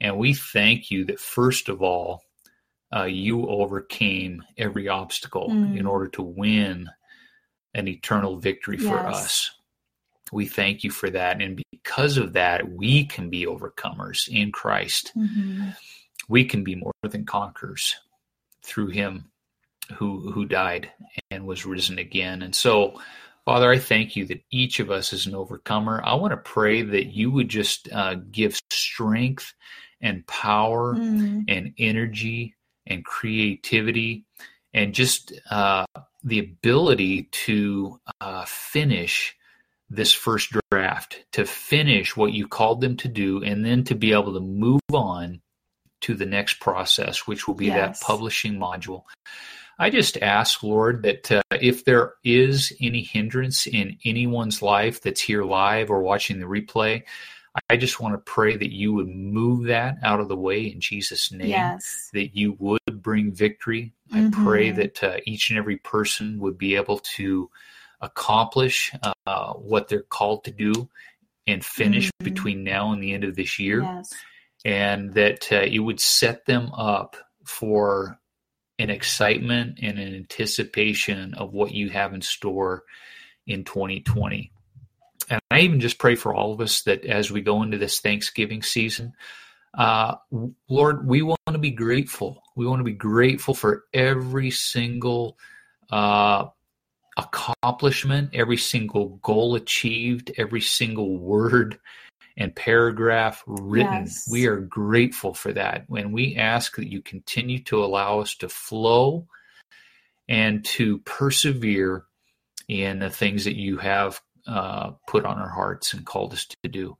and 0.00 0.18
we 0.18 0.34
thank 0.34 0.90
you 0.90 1.04
that 1.06 1.20
first 1.20 1.68
of 1.68 1.82
all, 1.82 2.22
uh, 2.94 3.04
you 3.04 3.48
overcame 3.48 4.42
every 4.56 4.88
obstacle 4.88 5.48
Mm. 5.50 5.76
in 5.78 5.86
order 5.86 6.08
to 6.08 6.22
win 6.22 6.88
an 7.74 7.88
eternal 7.88 8.36
victory 8.38 8.76
for 8.78 8.98
us. 8.98 9.50
We 10.32 10.46
thank 10.46 10.84
you 10.84 10.90
for 10.90 11.10
that, 11.10 11.42
and 11.42 11.60
because 11.70 12.16
of 12.16 12.32
that, 12.34 12.70
we 12.70 13.04
can 13.04 13.30
be 13.30 13.46
overcomers 13.46 14.28
in 14.28 14.52
Christ. 14.52 15.12
We 16.28 16.44
can 16.44 16.64
be 16.64 16.74
more 16.76 16.92
than 17.02 17.26
conquerors 17.26 17.94
through 18.62 18.88
Him 18.88 19.30
who 19.94 20.30
who 20.32 20.46
died 20.46 20.90
and 21.30 21.46
was 21.46 21.66
risen 21.66 21.98
again. 21.98 22.40
And 22.42 22.54
so, 22.54 23.00
Father, 23.44 23.70
I 23.70 23.78
thank 23.78 24.16
you 24.16 24.24
that 24.26 24.42
each 24.50 24.80
of 24.80 24.90
us 24.90 25.12
is 25.12 25.26
an 25.26 25.34
overcomer. 25.34 26.00
I 26.04 26.14
want 26.14 26.30
to 26.32 26.38
pray 26.38 26.80
that 26.82 27.06
you 27.08 27.30
would 27.30 27.48
just 27.50 27.92
uh, 27.92 28.14
give 28.30 28.58
strength 28.72 29.52
and 30.00 30.26
power 30.26 30.94
Mm. 30.94 31.44
and 31.48 31.74
energy 31.78 32.53
and 32.86 33.04
creativity 33.04 34.24
and 34.72 34.94
just 34.94 35.32
uh, 35.50 35.86
the 36.22 36.40
ability 36.40 37.24
to 37.30 38.00
uh, 38.20 38.44
finish 38.46 39.36
this 39.90 40.12
first 40.12 40.52
draft, 40.70 41.24
to 41.32 41.44
finish 41.44 42.16
what 42.16 42.32
you 42.32 42.48
called 42.48 42.80
them 42.80 42.96
to 42.96 43.08
do, 43.08 43.42
and 43.44 43.64
then 43.64 43.84
to 43.84 43.94
be 43.94 44.12
able 44.12 44.34
to 44.34 44.40
move 44.40 44.80
on 44.92 45.40
to 46.00 46.14
the 46.14 46.26
next 46.26 46.60
process, 46.60 47.26
which 47.26 47.46
will 47.46 47.54
be 47.54 47.66
Yes. 47.66 48.00
that 48.00 48.06
publishing 48.06 48.54
module. 48.54 49.04
I 49.78 49.90
just 49.90 50.16
ask, 50.18 50.62
Lord, 50.62 51.02
that 51.02 51.32
uh, 51.32 51.42
if 51.50 51.84
there 51.84 52.14
is 52.22 52.72
any 52.80 53.02
hindrance 53.02 53.66
in 53.66 53.98
anyone's 54.04 54.62
life 54.62 55.00
that's 55.00 55.20
here 55.20 55.44
live 55.44 55.90
or 55.90 56.02
watching 56.02 56.38
the 56.38 56.46
replay, 56.46 57.02
I 57.70 57.76
just 57.76 58.00
want 58.00 58.14
to 58.14 58.18
pray 58.18 58.56
that 58.56 58.72
you 58.72 58.92
would 58.94 59.08
move 59.08 59.66
that 59.66 59.96
out 60.02 60.20
of 60.20 60.28
the 60.28 60.36
way 60.36 60.62
in 60.66 60.80
Jesus' 60.80 61.30
name, 61.30 61.50
Yes. 61.50 62.10
that 62.12 62.36
you 62.36 62.56
would 62.58 62.80
bring 63.02 63.32
victory. 63.32 63.92
I 64.12 64.22
Mhm. 64.22 64.32
pray 64.44 64.70
that 64.72 65.02
uh, 65.04 65.18
each 65.24 65.50
and 65.50 65.58
every 65.58 65.76
person 65.76 66.40
would 66.40 66.58
be 66.58 66.74
able 66.74 66.98
to 67.16 67.50
accomplish 68.00 68.92
uh, 69.26 69.52
what 69.54 69.88
they're 69.88 70.02
called 70.02 70.44
to 70.44 70.50
do 70.50 70.88
and 71.46 71.64
finish 71.64 72.10
Mhm. 72.20 72.24
between 72.24 72.64
now 72.64 72.92
and 72.92 73.02
the 73.02 73.12
end 73.12 73.24
of 73.24 73.36
this 73.36 73.58
year 73.58 73.82
Yes. 73.82 74.12
and 74.64 75.14
that 75.14 75.50
uh, 75.52 75.56
it 75.60 75.78
would 75.78 76.00
set 76.00 76.46
them 76.46 76.70
up 76.72 77.16
for 77.44 78.18
an 78.78 78.90
excitement 78.90 79.78
and 79.80 79.98
an 79.98 80.14
anticipation 80.14 81.32
of 81.34 81.52
what 81.52 81.72
you 81.72 81.90
have 81.90 82.12
in 82.12 82.20
store 82.20 82.84
in 83.46 83.62
2020. 83.64 84.50
And 85.30 85.40
I 85.50 85.60
even 85.60 85.80
just 85.80 85.98
pray 85.98 86.14
for 86.14 86.34
all 86.34 86.52
of 86.52 86.60
us 86.60 86.82
that 86.82 87.04
as 87.04 87.30
we 87.30 87.40
go 87.40 87.62
into 87.62 87.78
this 87.78 88.00
Thanksgiving 88.00 88.62
season, 88.62 89.12
uh, 89.76 90.16
Lord, 90.68 91.06
we 91.06 91.22
want 91.22 91.40
to 91.48 91.58
be 91.58 91.70
grateful. 91.70 92.42
We 92.56 92.66
want 92.66 92.80
to 92.80 92.84
be 92.84 92.92
grateful 92.92 93.54
for 93.54 93.84
every 93.92 94.50
single 94.50 95.36
uh, 95.90 96.46
accomplishment, 97.16 98.30
every 98.32 98.56
single 98.56 99.20
goal 99.22 99.56
achieved, 99.56 100.32
every 100.36 100.60
single 100.60 101.18
word 101.18 101.78
and 102.36 102.54
paragraph 102.54 103.42
written. 103.46 104.04
Yes. 104.04 104.28
We 104.30 104.46
are 104.46 104.60
grateful 104.60 105.34
for 105.34 105.52
that. 105.52 105.84
When 105.88 106.12
we 106.12 106.36
ask 106.36 106.76
that 106.76 106.90
you 106.90 107.00
continue 107.00 107.60
to 107.64 107.84
allow 107.84 108.20
us 108.20 108.34
to 108.36 108.48
flow 108.48 109.26
and 110.28 110.64
to 110.64 110.98
persevere 111.00 112.04
in 112.68 112.98
the 112.98 113.10
things 113.10 113.44
that 113.44 113.56
you 113.56 113.76
have 113.78 114.20
uh, 114.46 114.92
put 115.06 115.24
on 115.24 115.38
our 115.38 115.48
hearts 115.48 115.94
and 115.94 116.04
called 116.04 116.32
us 116.32 116.46
to 116.46 116.68
do. 116.68 116.96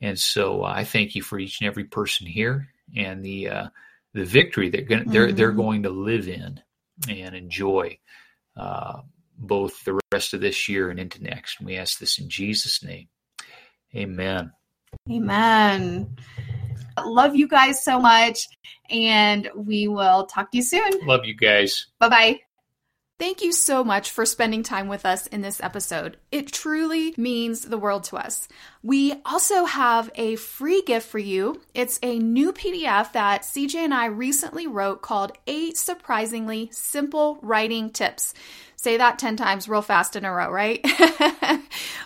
And 0.00 0.18
so 0.18 0.64
uh, 0.64 0.72
I 0.74 0.84
thank 0.84 1.14
you 1.14 1.22
for 1.22 1.38
each 1.38 1.60
and 1.60 1.68
every 1.68 1.84
person 1.84 2.26
here 2.26 2.68
and 2.96 3.24
the 3.24 3.48
uh, 3.48 3.68
the 4.12 4.24
victory 4.24 4.70
that 4.70 4.88
they're, 4.88 5.04
mm-hmm. 5.04 5.36
they're 5.36 5.52
going 5.52 5.84
to 5.84 5.90
live 5.90 6.28
in 6.28 6.60
and 7.08 7.34
enjoy 7.34 7.98
uh, 8.56 9.00
both 9.38 9.84
the 9.84 10.00
rest 10.12 10.34
of 10.34 10.40
this 10.40 10.68
year 10.68 10.90
and 10.90 10.98
into 10.98 11.22
next. 11.22 11.58
And 11.58 11.66
we 11.66 11.76
ask 11.76 11.98
this 11.98 12.18
in 12.18 12.28
Jesus' 12.28 12.82
name. 12.82 13.08
Amen. 13.94 14.52
Amen. 15.10 16.16
Love 17.04 17.36
you 17.36 17.48
guys 17.48 17.84
so 17.84 17.98
much. 17.98 18.48
And 18.90 19.48
we 19.54 19.88
will 19.88 20.26
talk 20.26 20.50
to 20.50 20.58
you 20.58 20.62
soon. 20.64 20.90
Love 21.06 21.24
you 21.24 21.34
guys. 21.34 21.86
Bye 21.98 22.08
bye. 22.08 22.40
Thank 23.20 23.42
you 23.42 23.52
so 23.52 23.84
much 23.84 24.12
for 24.12 24.24
spending 24.24 24.62
time 24.62 24.88
with 24.88 25.04
us 25.04 25.26
in 25.26 25.42
this 25.42 25.62
episode. 25.62 26.16
It 26.32 26.50
truly 26.50 27.12
means 27.18 27.60
the 27.60 27.76
world 27.76 28.04
to 28.04 28.16
us. 28.16 28.48
We 28.82 29.12
also 29.26 29.66
have 29.66 30.10
a 30.14 30.36
free 30.36 30.80
gift 30.80 31.06
for 31.06 31.18
you. 31.18 31.60
It's 31.74 31.98
a 32.02 32.18
new 32.18 32.50
PDF 32.50 33.12
that 33.12 33.42
CJ 33.42 33.74
and 33.74 33.92
I 33.92 34.06
recently 34.06 34.66
wrote 34.66 35.02
called 35.02 35.36
Eight 35.46 35.76
Surprisingly 35.76 36.70
Simple 36.72 37.38
Writing 37.42 37.90
Tips. 37.90 38.32
Say 38.80 38.96
that 38.96 39.18
10 39.18 39.36
times 39.36 39.68
real 39.68 39.82
fast 39.82 40.16
in 40.16 40.24
a 40.24 40.32
row, 40.32 40.50
right? 40.50 40.82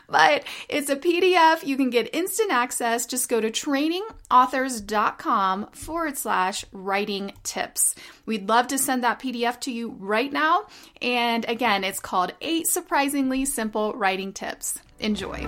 but 0.08 0.42
it's 0.68 0.90
a 0.90 0.96
PDF. 0.96 1.64
You 1.64 1.76
can 1.76 1.88
get 1.88 2.12
instant 2.12 2.50
access. 2.50 3.06
Just 3.06 3.28
go 3.28 3.40
to 3.40 3.48
trainingauthors.com 3.48 5.68
forward 5.70 6.18
slash 6.18 6.64
writing 6.72 7.32
tips. 7.44 7.94
We'd 8.26 8.48
love 8.48 8.66
to 8.66 8.78
send 8.78 9.04
that 9.04 9.20
PDF 9.20 9.60
to 9.60 9.70
you 9.70 9.94
right 10.00 10.32
now. 10.32 10.64
And 11.00 11.48
again, 11.48 11.84
it's 11.84 12.00
called 12.00 12.32
Eight 12.40 12.66
Surprisingly 12.66 13.44
Simple 13.44 13.92
Writing 13.92 14.32
Tips. 14.32 14.76
Enjoy. 14.98 15.46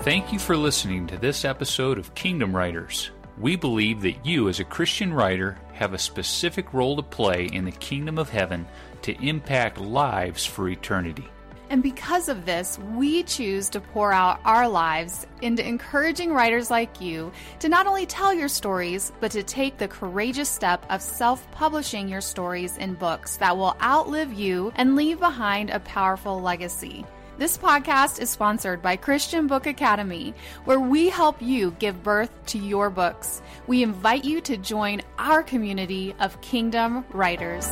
Thank 0.00 0.32
you 0.32 0.40
for 0.40 0.56
listening 0.56 1.06
to 1.06 1.16
this 1.16 1.44
episode 1.44 1.98
of 1.98 2.12
Kingdom 2.16 2.56
Writers. 2.56 3.12
We 3.38 3.56
believe 3.56 4.02
that 4.02 4.24
you, 4.24 4.48
as 4.48 4.60
a 4.60 4.64
Christian 4.64 5.12
writer, 5.12 5.58
have 5.72 5.92
a 5.92 5.98
specific 5.98 6.72
role 6.72 6.94
to 6.96 7.02
play 7.02 7.46
in 7.52 7.64
the 7.64 7.72
kingdom 7.72 8.16
of 8.16 8.28
heaven 8.28 8.66
to 9.02 9.20
impact 9.26 9.80
lives 9.80 10.46
for 10.46 10.68
eternity. 10.68 11.28
And 11.70 11.82
because 11.82 12.28
of 12.28 12.46
this, 12.46 12.78
we 12.94 13.24
choose 13.24 13.68
to 13.70 13.80
pour 13.80 14.12
out 14.12 14.38
our 14.44 14.68
lives 14.68 15.26
into 15.42 15.66
encouraging 15.66 16.32
writers 16.32 16.70
like 16.70 17.00
you 17.00 17.32
to 17.58 17.68
not 17.68 17.86
only 17.88 18.06
tell 18.06 18.32
your 18.32 18.48
stories, 18.48 19.10
but 19.18 19.32
to 19.32 19.42
take 19.42 19.78
the 19.78 19.88
courageous 19.88 20.48
step 20.48 20.84
of 20.88 21.02
self 21.02 21.50
publishing 21.50 22.08
your 22.08 22.20
stories 22.20 22.76
in 22.76 22.94
books 22.94 23.38
that 23.38 23.56
will 23.56 23.76
outlive 23.82 24.32
you 24.32 24.72
and 24.76 24.94
leave 24.94 25.18
behind 25.18 25.70
a 25.70 25.80
powerful 25.80 26.40
legacy. 26.40 27.04
This 27.36 27.58
podcast 27.58 28.20
is 28.20 28.30
sponsored 28.30 28.80
by 28.80 28.94
Christian 28.94 29.48
Book 29.48 29.66
Academy, 29.66 30.34
where 30.66 30.78
we 30.78 31.08
help 31.08 31.42
you 31.42 31.72
give 31.80 32.00
birth 32.04 32.30
to 32.46 32.58
your 32.58 32.90
books. 32.90 33.42
We 33.66 33.82
invite 33.82 34.24
you 34.24 34.40
to 34.42 34.56
join 34.56 35.02
our 35.18 35.42
community 35.42 36.14
of 36.20 36.40
kingdom 36.42 37.04
writers. 37.10 37.66